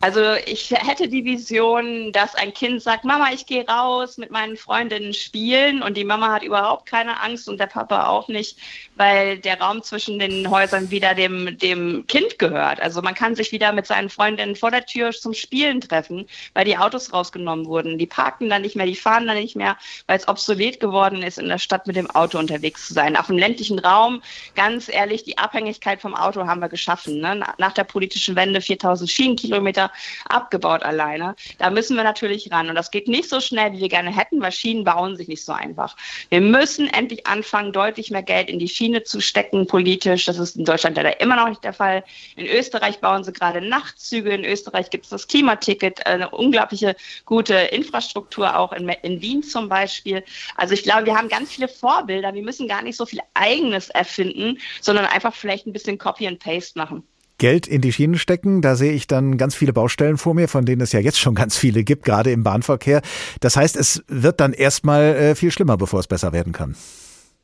[0.01, 4.55] Also ich hätte die Vision, dass ein Kind sagt, Mama, ich gehe raus mit meinen
[4.55, 8.57] Freundinnen spielen und die Mama hat überhaupt keine Angst und der Papa auch nicht,
[8.95, 12.81] weil der Raum zwischen den Häusern wieder dem, dem Kind gehört.
[12.81, 16.63] Also man kann sich wieder mit seinen Freundinnen vor der Tür zum Spielen treffen, weil
[16.63, 17.97] die Autos rausgenommen wurden.
[17.97, 19.75] Die parken dann nicht mehr, die fahren dann nicht mehr,
[20.07, 23.17] weil es obsolet geworden ist, in der Stadt mit dem Auto unterwegs zu sein.
[23.17, 24.21] Auf dem ländlichen Raum,
[24.55, 27.19] ganz ehrlich, die Abhängigkeit vom Auto haben wir geschaffen.
[27.19, 27.43] Ne?
[27.57, 29.88] Nach der politischen Wende 4000 Schienenkilometer
[30.27, 31.35] abgebaut alleine.
[31.57, 32.69] Da müssen wir natürlich ran.
[32.69, 35.43] Und das geht nicht so schnell, wie wir gerne hätten, weil Schienen bauen sich nicht
[35.43, 35.95] so einfach.
[36.29, 40.25] Wir müssen endlich anfangen, deutlich mehr Geld in die Schiene zu stecken, politisch.
[40.25, 42.03] Das ist in Deutschland leider immer noch nicht der Fall.
[42.35, 44.31] In Österreich bauen sie gerade Nachtzüge.
[44.31, 49.69] In Österreich gibt es das Klimaticket, eine unglaubliche gute Infrastruktur, auch in, in Wien zum
[49.69, 50.23] Beispiel.
[50.55, 52.33] Also ich glaube, wir haben ganz viele Vorbilder.
[52.33, 56.39] Wir müssen gar nicht so viel Eigenes erfinden, sondern einfach vielleicht ein bisschen Copy and
[56.39, 57.03] Paste machen.
[57.39, 58.61] Geld in die Schienen stecken.
[58.61, 61.33] Da sehe ich dann ganz viele Baustellen vor mir, von denen es ja jetzt schon
[61.33, 63.01] ganz viele gibt, gerade im Bahnverkehr.
[63.39, 66.75] Das heißt, es wird dann erstmal äh, viel schlimmer, bevor es besser werden kann.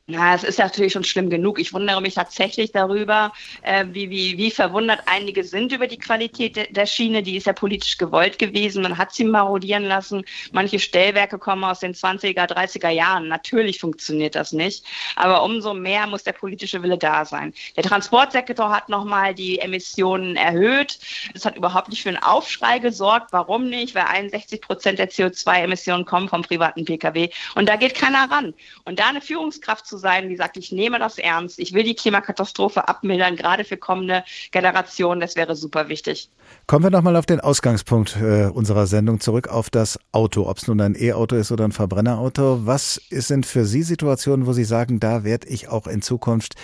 [0.08, 1.58] Ja, es ist natürlich schon schlimm genug.
[1.58, 3.32] Ich wundere mich tatsächlich darüber,
[3.62, 7.24] äh, wie, wie, wie verwundert einige sind über die Qualität de, der Schiene.
[7.24, 8.84] Die ist ja politisch gewollt gewesen.
[8.84, 10.24] Man hat sie marodieren lassen.
[10.52, 13.26] Manche Stellwerke kommen aus den 20er, 30er Jahren.
[13.26, 14.84] Natürlich funktioniert das nicht.
[15.16, 17.52] Aber umso mehr muss der politische Wille da sein.
[17.74, 21.00] Der Transportsektor hat nochmal die Emissionen erhöht.
[21.34, 23.32] Das hat überhaupt nicht für einen Aufschrei gesorgt.
[23.32, 23.96] Warum nicht?
[23.96, 27.28] Weil 61 Prozent der CO2-Emissionen kommen vom privaten Pkw.
[27.56, 28.54] Und da geht keiner ran.
[28.84, 31.94] Und da eine Führungskraft zu sein, die sagt, ich nehme das ernst, ich will die
[31.94, 36.30] Klimakatastrophe abmildern, gerade für kommende Generationen, das wäre super wichtig.
[36.66, 40.68] Kommen wir nochmal auf den Ausgangspunkt äh, unserer Sendung zurück, auf das Auto, ob es
[40.68, 42.66] nun ein E-Auto ist oder ein Verbrennerauto.
[42.66, 46.54] Was sind für Sie Situationen, wo Sie sagen, da werde ich auch in Zukunft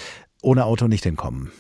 [0.42, 1.52] ohne Auto nicht hinkommen?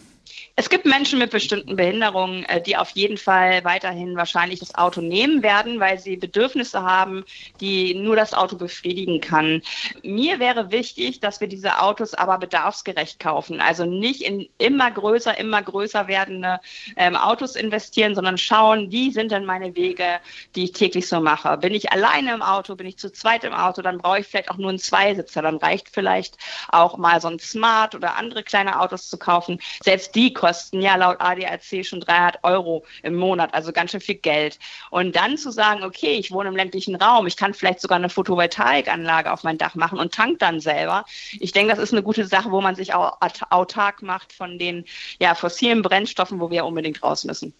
[0.62, 5.00] Es gibt Menschen mit bestimmten Behinderungen, äh, die auf jeden Fall weiterhin wahrscheinlich das Auto
[5.00, 7.24] nehmen werden, weil sie Bedürfnisse haben,
[7.60, 9.62] die nur das Auto befriedigen kann.
[10.04, 13.60] Mir wäre wichtig, dass wir diese Autos aber bedarfsgerecht kaufen.
[13.60, 16.60] Also nicht in immer größer, immer größer werdende
[16.96, 20.20] ähm, Autos investieren, sondern schauen, wie sind denn meine Wege,
[20.54, 21.56] die ich täglich so mache.
[21.56, 24.52] Bin ich alleine im Auto, bin ich zu zweit im Auto, dann brauche ich vielleicht
[24.52, 25.42] auch nur einen Zweisitzer.
[25.42, 26.36] Dann reicht vielleicht
[26.68, 29.58] auch mal so ein Smart oder andere kleine Autos zu kaufen.
[29.82, 34.16] Selbst die kosten ja laut ADAC schon 300 Euro im Monat, also ganz schön viel
[34.16, 34.58] Geld.
[34.90, 38.10] Und dann zu sagen, okay, ich wohne im ländlichen Raum, ich kann vielleicht sogar eine
[38.10, 41.06] Photovoltaikanlage auf mein Dach machen und tank dann selber.
[41.40, 44.84] Ich denke, das ist eine gute Sache, wo man sich auch autark macht von den
[45.18, 47.54] ja, fossilen Brennstoffen, wo wir unbedingt raus müssen.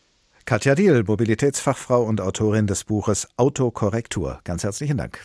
[0.45, 4.40] Katja Diel, Mobilitätsfachfrau und Autorin des Buches Autokorrektur.
[4.45, 5.24] Ganz herzlichen Dank.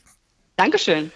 [0.55, 1.11] Dankeschön.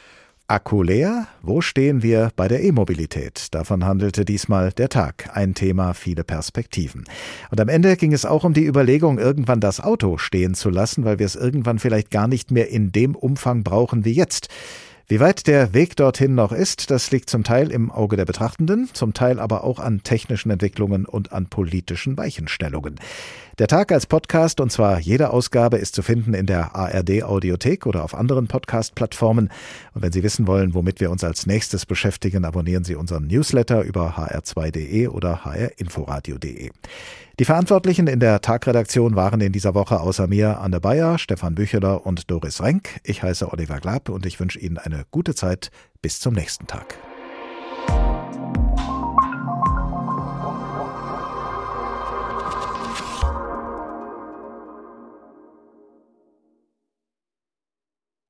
[0.52, 1.28] Akku leer?
[1.41, 3.47] Wo stehen wir bei der E-Mobilität?
[3.52, 5.30] Davon handelte diesmal der Tag.
[5.34, 7.06] Ein Thema, viele Perspektiven.
[7.52, 11.06] Und am Ende ging es auch um die Überlegung, irgendwann das Auto stehen zu lassen,
[11.06, 14.49] weil wir es irgendwann vielleicht gar nicht mehr in dem Umfang brauchen wie jetzt.
[15.12, 18.89] Wie weit der Weg dorthin noch ist, das liegt zum Teil im Auge der Betrachtenden,
[18.93, 22.97] zum Teil aber auch an technischen Entwicklungen und an politischen Weichenstellungen.
[23.59, 27.88] Der Tag als Podcast, und zwar jede Ausgabe, ist zu finden in der ARD Audiothek
[27.88, 29.49] oder auf anderen Podcast-Plattformen.
[29.93, 33.82] Und wenn Sie wissen wollen, womit wir uns als nächstes beschäftigen, abonnieren Sie unseren Newsletter
[33.82, 36.72] über hr2.de oder hrinforadio.de.
[37.41, 42.05] Die Verantwortlichen in der Tagredaktion waren in dieser Woche außer mir Anne Bayer, Stefan Bücheler
[42.05, 42.99] und Doris Renk.
[43.03, 45.71] Ich heiße Oliver Glab und ich wünsche Ihnen eine gute Zeit.
[46.03, 46.99] Bis zum nächsten Tag.